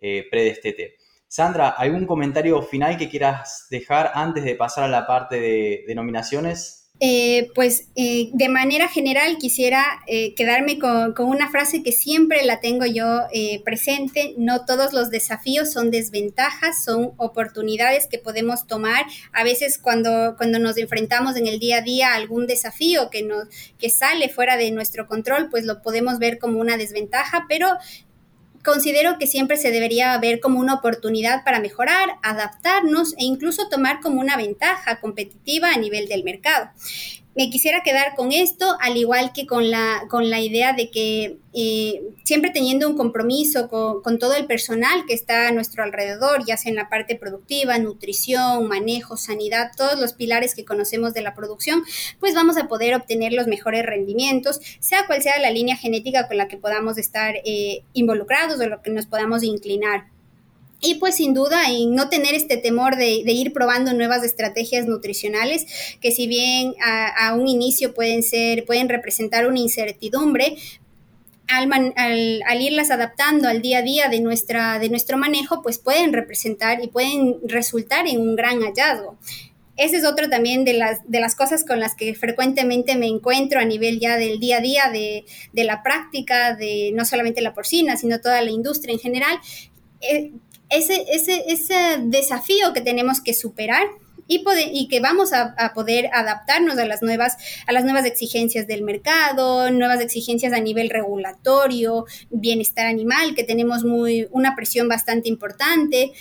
eh, 0.00 0.26
predestete. 0.30 0.96
Sandra, 1.28 1.68
¿algún 1.68 2.06
comentario 2.06 2.60
final 2.62 2.96
que 2.96 3.08
quieras 3.08 3.66
dejar 3.70 4.10
antes 4.14 4.42
de 4.42 4.56
pasar 4.56 4.84
a 4.84 4.88
la 4.88 5.06
parte 5.06 5.38
de, 5.38 5.84
denominaciones? 5.86 6.79
Eh, 7.02 7.50
pues 7.54 7.88
eh, 7.96 8.28
de 8.34 8.50
manera 8.50 8.86
general 8.86 9.38
quisiera 9.38 9.82
eh, 10.06 10.34
quedarme 10.34 10.78
con, 10.78 11.14
una 11.18 11.50
frase 11.50 11.82
que 11.82 11.92
siempre 11.92 12.44
la 12.44 12.60
tengo 12.60 12.84
yo 12.84 13.22
presente, 13.64 14.34
no 14.36 14.66
todos 14.66 14.92
los 14.92 15.10
desafíos 15.10 15.72
son 15.72 15.90
desventajas, 15.90 16.84
son 16.84 17.12
oportunidades 17.16 18.06
que 18.06 18.18
podemos 18.18 18.66
tomar. 18.66 19.06
A 19.32 19.44
veces 19.44 19.78
cuando, 19.78 20.34
cuando 20.36 20.58
nos 20.58 20.76
enfrentamos 20.76 21.36
en 21.36 21.46
el 21.46 21.58
día 21.58 21.78
a 21.78 21.82
día 21.82 22.12
a 22.12 22.16
algún 22.16 22.46
desafío 22.46 23.08
que, 23.10 23.22
nos, 23.22 23.48
que 23.78 23.88
sale 23.88 24.28
fuera 24.28 24.56
de 24.58 24.70
nuestro 24.70 25.06
control, 25.06 25.48
pues 25.50 25.64
lo 25.64 25.80
podemos 25.80 26.18
ver 26.18 26.38
como 26.38 26.60
una 26.60 26.76
desventaja, 26.76 27.46
pero 27.48 27.78
considero 28.64 29.18
que 29.18 29.26
siempre 29.26 29.56
se 29.56 29.70
debería 29.70 30.16
ver 30.18 30.40
como 30.40 30.60
una 30.60 30.74
oportunidad 30.74 31.44
para 31.44 31.60
mejorar, 31.60 32.10
adaptarnos 32.22 33.14
e 33.14 33.24
incluso 33.24 33.68
tomar 33.68 34.00
como 34.00 34.20
una 34.20 34.36
ventaja 34.36 35.00
competitiva 35.00 35.70
a 35.70 35.78
nivel 35.78 36.08
del 36.08 36.24
mercado 36.24 36.70
me 37.36 37.48
quisiera 37.48 37.82
quedar 37.82 38.16
con 38.16 38.32
esto, 38.32 38.76
al 38.80 38.96
igual 38.96 39.32
que 39.32 39.46
con 39.46 39.70
la, 39.70 40.02
con 40.08 40.30
la 40.30 40.40
idea 40.40 40.72
de 40.72 40.90
que 40.90 41.38
eh, 41.52 42.02
siempre 42.24 42.50
teniendo 42.50 42.88
un 42.88 42.96
compromiso 42.96 43.68
con, 43.68 44.18
todo 44.18 44.34
el 44.34 44.46
personal 44.46 45.04
que 45.06 45.14
está 45.14 45.48
a 45.48 45.52
nuestro 45.52 45.82
alrededor, 45.84 46.44
ya 46.44 46.56
sea 46.56 46.70
en 46.70 46.76
la 46.76 46.88
parte 46.88 47.14
productiva, 47.14 47.78
nutrición, 47.78 48.66
manejo, 48.68 49.16
sanidad, 49.16 49.70
todos 49.76 49.98
los 49.98 50.12
pilares 50.12 50.54
que 50.54 50.64
conocemos 50.64 51.14
de 51.14 51.22
la 51.22 51.34
producción, 51.34 51.82
pues 52.18 52.34
vamos 52.34 52.56
a 52.56 52.66
poder 52.66 52.94
obtener 52.94 53.32
los 53.32 53.46
mejores 53.46 53.86
rendimientos, 53.86 54.60
sea 54.80 55.06
cual 55.06 55.22
sea 55.22 55.38
la 55.38 55.50
línea 55.50 55.76
genética 55.76 56.26
con 56.26 56.36
la 56.36 56.48
que 56.48 56.56
podamos 56.56 56.98
estar 56.98 57.36
eh, 57.44 57.84
involucrados 57.92 58.60
o 58.60 58.66
lo 58.66 58.82
que 58.82 58.90
nos 58.90 59.06
podamos 59.06 59.44
inclinar. 59.44 60.06
Y 60.80 60.94
pues 60.94 61.16
sin 61.16 61.34
duda 61.34 61.70
en 61.70 61.94
no 61.94 62.08
tener 62.08 62.34
este 62.34 62.56
temor 62.56 62.96
de, 62.96 63.22
ir 63.26 63.52
probando 63.52 63.92
nuevas 63.92 64.24
estrategias 64.24 64.86
nutricionales 64.86 65.66
que 66.00 66.10
si 66.10 66.26
bien 66.26 66.74
a, 66.82 67.34
un 67.34 67.48
inicio 67.48 67.92
pueden 67.92 68.22
ser, 68.22 68.64
pueden 68.64 68.88
representar 68.88 69.46
una 69.46 69.58
incertidumbre, 69.58 70.56
al, 71.48 71.92
al, 71.96 72.62
irlas 72.62 72.90
adaptando 72.90 73.48
al 73.48 73.60
día 73.60 73.78
a 73.78 73.82
día 73.82 74.08
de, 74.08 74.20
nuestra, 74.20 74.78
de 74.78 74.88
nuestro 74.88 75.18
manejo, 75.18 75.62
pues 75.62 75.78
pueden 75.78 76.12
representar 76.12 76.82
y 76.82 76.88
pueden 76.88 77.38
resultar 77.44 78.06
en 78.06 78.20
un 78.20 78.36
gran 78.36 78.60
hallazgo. 78.60 79.18
Ese 79.76 79.96
es 79.96 80.04
otro 80.04 80.28
también 80.28 80.64
de 80.64 80.74
las, 80.74 81.00
de 81.10 81.20
las 81.20 81.34
cosas 81.34 81.64
con 81.64 81.80
las 81.80 81.94
que 81.94 82.14
frecuentemente 82.14 82.96
me 82.96 83.06
encuentro 83.06 83.60
a 83.60 83.64
nivel 83.64 83.98
ya 83.98 84.16
del 84.16 84.38
día 84.38 84.58
a 84.58 84.60
día 84.60 84.90
de, 84.92 85.24
de 85.52 85.64
la 85.64 85.82
práctica, 85.82 86.54
de 86.54 86.92
no 86.94 87.04
solamente 87.04 87.40
la 87.40 87.54
porcina, 87.54 87.96
sino 87.96 88.20
toda 88.20 88.42
la 88.42 88.50
industria 88.50 88.92
en 88.92 89.00
general. 89.00 89.38
Eh, 90.02 90.32
ese, 90.70 91.04
ese, 91.10 91.44
ese 91.48 91.98
desafío 92.02 92.72
que 92.72 92.80
tenemos 92.80 93.20
que 93.20 93.34
superar 93.34 93.88
y, 94.30 94.44
y, 94.72 94.88
que 94.88 95.00
vamos 95.00 95.32
a, 95.32 95.72
poder 95.74 96.08
adaptarnos 96.12 96.78
a 96.78 96.86
las, 96.86 97.02
nuevas, 97.02 97.36
a 97.66 97.72
las 97.72 97.82
nuevas 97.82 98.04
exigencias 98.06 98.68
del 98.68 98.82
mercado, 98.82 99.70
nuevas 99.72 100.00
exigencias 100.00 100.52
a 100.52 100.60
nivel 100.60 100.88
regulatorio, 100.88 102.06
bienestar 102.30 102.86
animal, 102.86 103.34
que 103.34 103.42
tenemos 103.42 103.84
muy, 103.84 104.28
una 104.30 104.54
presión 104.54 104.88
bastante 104.88 105.28
importante. 105.28 106.12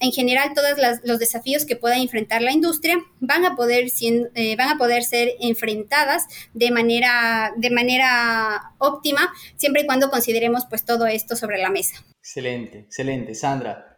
En 0.00 0.12
general, 0.12 0.52
todos 0.54 0.78
los 1.04 1.18
desafíos 1.18 1.66
que 1.66 1.76
pueda 1.76 1.98
enfrentar 1.98 2.40
la 2.40 2.52
industria 2.52 2.96
van 3.20 3.44
a 3.44 3.54
poder, 3.54 3.88
eh, 4.00 4.56
van 4.56 4.68
a 4.70 4.78
poder 4.78 5.02
ser 5.02 5.32
enfrentadas 5.40 6.24
de 6.54 6.70
manera, 6.70 7.52
de 7.56 7.70
manera 7.70 8.72
óptima, 8.78 9.30
siempre 9.56 9.82
y 9.82 9.86
cuando 9.86 10.08
consideremos 10.08 10.64
pues, 10.70 10.86
todo 10.86 11.06
esto 11.06 11.36
sobre 11.36 11.58
la 11.58 11.68
mesa. 11.68 12.02
Excelente, 12.20 12.78
excelente. 12.78 13.34
Sandra, 13.34 13.97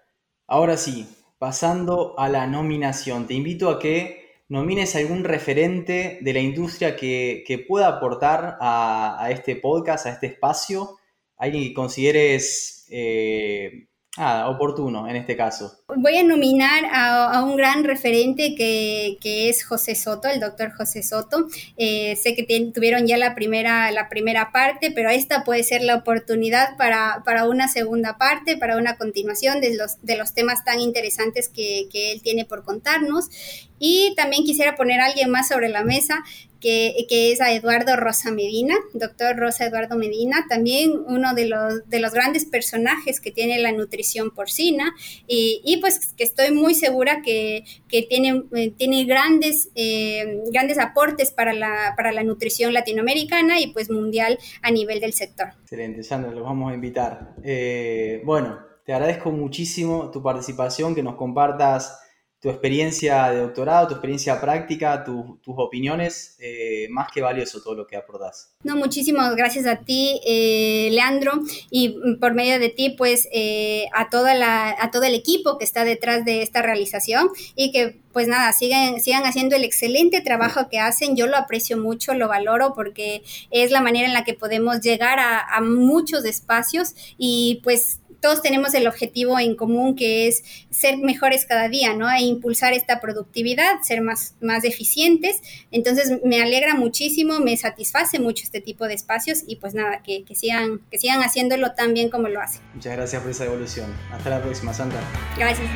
Ahora 0.50 0.76
sí, 0.76 1.06
pasando 1.38 2.18
a 2.18 2.28
la 2.28 2.48
nominación, 2.48 3.28
te 3.28 3.34
invito 3.34 3.70
a 3.70 3.78
que 3.78 4.42
nomines 4.48 4.96
algún 4.96 5.22
referente 5.22 6.18
de 6.22 6.32
la 6.32 6.40
industria 6.40 6.96
que, 6.96 7.64
pueda 7.68 7.86
aportar 7.86 8.58
a, 8.60 9.22
a, 9.22 9.30
este 9.30 9.54
podcast, 9.54 10.06
a 10.06 10.10
este 10.10 10.26
espacio, 10.26 10.98
alguien 11.36 11.62
que 11.62 11.72
consideres 11.72 12.84
eh, 12.90 13.89
Ah, 14.16 14.48
oportuno 14.48 15.08
en 15.08 15.14
este 15.14 15.36
caso. 15.36 15.72
Voy 15.86 16.16
a 16.16 16.24
nominar 16.24 16.84
a, 16.92 17.44
un 17.44 17.56
gran 17.56 17.84
referente 17.84 18.56
que, 18.56 19.48
es 19.48 19.64
José 19.64 19.94
Soto, 19.94 20.26
el 20.26 20.40
doctor 20.40 20.72
José 20.72 21.04
Soto. 21.04 21.46
Eh, 21.76 22.16
sé 22.16 22.34
que 22.34 22.44
tuvieron 22.74 23.06
ya 23.06 23.16
la 23.18 23.36
primera, 23.36 23.88
la 23.92 24.08
primera 24.08 24.50
parte, 24.50 24.90
pero 24.90 25.10
esta 25.10 25.44
puede 25.44 25.62
ser 25.62 25.82
la 25.82 25.94
oportunidad 25.94 26.76
para, 26.76 27.22
para 27.24 27.48
una 27.48 27.68
segunda 27.68 28.18
parte, 28.18 28.56
para 28.56 28.78
una 28.78 28.96
continuación 28.96 29.60
de 29.60 29.76
los, 29.76 30.02
de 30.02 30.16
los 30.16 30.34
temas 30.34 30.64
tan 30.64 30.80
interesantes 30.80 31.48
que, 31.48 31.88
que 31.92 32.10
él 32.10 32.20
tiene 32.20 32.44
por 32.44 32.64
contarnos. 32.64 33.28
Y 33.78 34.12
también 34.16 34.42
quisiera 34.44 34.74
poner 34.74 35.00
a 35.00 35.06
alguien 35.06 35.30
más 35.30 35.48
sobre 35.48 35.68
la 35.68 35.84
mesa, 35.84 36.22
que, 36.60 37.06
es 37.32 37.40
a 37.40 37.52
Eduardo 37.52 37.96
Rosa 37.96 38.30
Medina, 38.30 38.74
doctor 38.92 39.36
Rosa 39.36 39.66
Eduardo 39.66 39.96
Medina, 39.96 40.46
también 40.48 40.92
uno 41.06 41.34
de 41.34 41.46
los, 41.46 41.88
de 41.88 42.00
los 42.00 42.12
grandes 42.12 42.44
personajes 42.44 43.20
que 43.20 43.30
tiene 43.30 43.58
la 43.58 43.72
nutrición 43.72 44.30
porcina 44.30 44.92
y, 45.26 45.78
pues 45.80 46.12
que 46.14 46.24
estoy 46.24 46.52
muy 46.52 46.74
segura 46.74 47.22
que, 47.22 47.64
tiene, 48.08 48.44
eh, 48.52 48.70
tiene 48.76 49.04
grandes, 49.04 49.70
eh, 49.74 50.42
grandes 50.52 50.78
aportes 50.78 51.32
para 51.32 51.52
la, 51.52 51.94
para 51.96 52.12
la 52.12 52.22
nutrición 52.22 52.72
latinoamericana 52.72 53.60
y 53.60 53.72
pues 53.72 53.90
mundial 53.90 54.38
a 54.62 54.70
nivel 54.70 55.00
del 55.00 55.12
sector. 55.12 55.48
Excelente, 55.62 56.02
Sandra, 56.02 56.30
los 56.30 56.44
vamos 56.44 56.70
a 56.70 56.74
invitar. 56.74 57.34
Eh, 57.42 58.22
bueno, 58.24 58.58
te 58.84 58.92
agradezco 58.92 59.30
muchísimo 59.30 60.10
tu 60.10 60.22
participación, 60.22 60.94
que 60.94 61.02
nos 61.02 61.14
compartas 61.14 61.98
tu 62.40 62.48
experiencia 62.48 63.30
de 63.30 63.40
doctorado, 63.40 63.88
tu 63.88 63.94
experiencia 63.94 64.40
práctica, 64.40 65.04
tus 65.04 65.54
opiniones, 65.58 66.36
eh, 66.40 66.86
más 66.90 67.12
que 67.12 67.20
valioso 67.20 67.62
todo 67.62 67.74
lo 67.74 67.86
que 67.86 67.96
aportas. 67.96 68.54
No, 68.64 68.76
muchísimas 68.76 69.36
gracias 69.36 69.66
a 69.66 69.76
ti, 69.76 70.20
eh, 70.26 70.88
Leandro, 70.90 71.32
y 71.70 71.96
por 72.18 72.32
medio 72.32 72.58
de 72.58 72.70
ti, 72.70 72.94
pues, 72.96 73.28
eh, 73.30 73.84
a, 73.92 74.08
toda 74.08 74.34
la, 74.34 74.74
a 74.78 74.90
todo 74.90 75.02
el 75.04 75.14
equipo 75.14 75.58
que 75.58 75.66
está 75.66 75.84
detrás 75.84 76.24
de 76.24 76.40
esta 76.40 76.62
realización 76.62 77.28
y 77.56 77.72
que, 77.72 77.98
pues 78.12 78.26
nada, 78.26 78.50
sigan, 78.54 79.00
sigan 79.00 79.24
haciendo 79.24 79.54
el 79.54 79.64
excelente 79.64 80.22
trabajo 80.22 80.68
que 80.70 80.78
hacen. 80.78 81.16
Yo 81.16 81.26
lo 81.26 81.36
aprecio 81.36 81.76
mucho, 81.76 82.14
lo 82.14 82.26
valoro 82.26 82.72
porque 82.74 83.22
es 83.50 83.70
la 83.70 83.82
manera 83.82 84.08
en 84.08 84.14
la 84.14 84.24
que 84.24 84.32
podemos 84.32 84.80
llegar 84.80 85.20
a, 85.20 85.40
a 85.40 85.60
muchos 85.60 86.24
espacios 86.24 86.94
y 87.18 87.60
pues 87.62 87.99
todos 88.20 88.42
tenemos 88.42 88.74
el 88.74 88.86
objetivo 88.86 89.38
en 89.38 89.54
común 89.56 89.96
que 89.96 90.28
es 90.28 90.42
ser 90.70 90.98
mejores 90.98 91.46
cada 91.46 91.68
día, 91.68 91.94
¿no? 91.94 92.10
E 92.10 92.22
impulsar 92.22 92.72
esta 92.72 93.00
productividad, 93.00 93.80
ser 93.82 94.02
más, 94.02 94.34
más 94.40 94.64
eficientes. 94.64 95.40
Entonces 95.70 96.18
me 96.24 96.42
alegra 96.42 96.74
muchísimo, 96.74 97.40
me 97.40 97.56
satisface 97.56 98.18
mucho 98.18 98.44
este 98.44 98.60
tipo 98.60 98.86
de 98.86 98.94
espacios 98.94 99.42
y 99.46 99.56
pues 99.56 99.74
nada, 99.74 100.02
que, 100.02 100.24
sigan, 100.34 100.80
que 100.90 100.98
sigan 100.98 101.20
haciéndolo 101.20 101.72
tan 101.72 101.94
bien 101.94 102.10
como 102.10 102.28
lo 102.28 102.40
hacen. 102.40 102.60
Muchas 102.74 102.96
gracias 102.96 103.22
por 103.22 103.30
esa 103.30 103.44
evolución. 103.46 103.92
Hasta 104.12 104.30
la 104.30 104.42
próxima, 104.42 104.72
Sandra. 104.72 105.00
Gracias. 105.36 105.68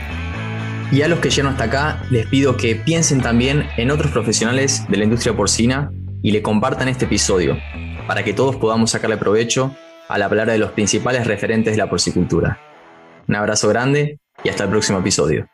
Y 0.92 1.02
a 1.02 1.08
los 1.08 1.18
que 1.20 1.30
llegan 1.30 1.52
hasta 1.52 1.64
acá, 1.64 2.02
les 2.10 2.26
pido 2.26 2.56
que 2.56 2.76
piensen 2.76 3.20
también 3.20 3.66
en 3.76 3.90
otros 3.90 4.12
profesionales 4.12 4.82
de 4.88 4.96
la 4.98 5.04
industria 5.04 5.34
porcina 5.34 5.90
y 6.22 6.30
le 6.30 6.42
compartan 6.42 6.88
este 6.88 7.06
episodio 7.06 7.56
para 8.06 8.22
que 8.22 8.32
todos 8.32 8.56
podamos 8.56 8.90
sacarle 8.90 9.16
provecho 9.16 9.74
a 10.08 10.18
la 10.18 10.28
palabra 10.28 10.52
de 10.52 10.58
los 10.58 10.72
principales 10.72 11.26
referentes 11.26 11.74
de 11.74 11.78
la 11.78 11.88
porcicultura. 11.88 12.58
Un 13.26 13.36
abrazo 13.36 13.68
grande 13.68 14.18
y 14.42 14.48
hasta 14.48 14.64
el 14.64 14.70
próximo 14.70 14.98
episodio. 14.98 15.48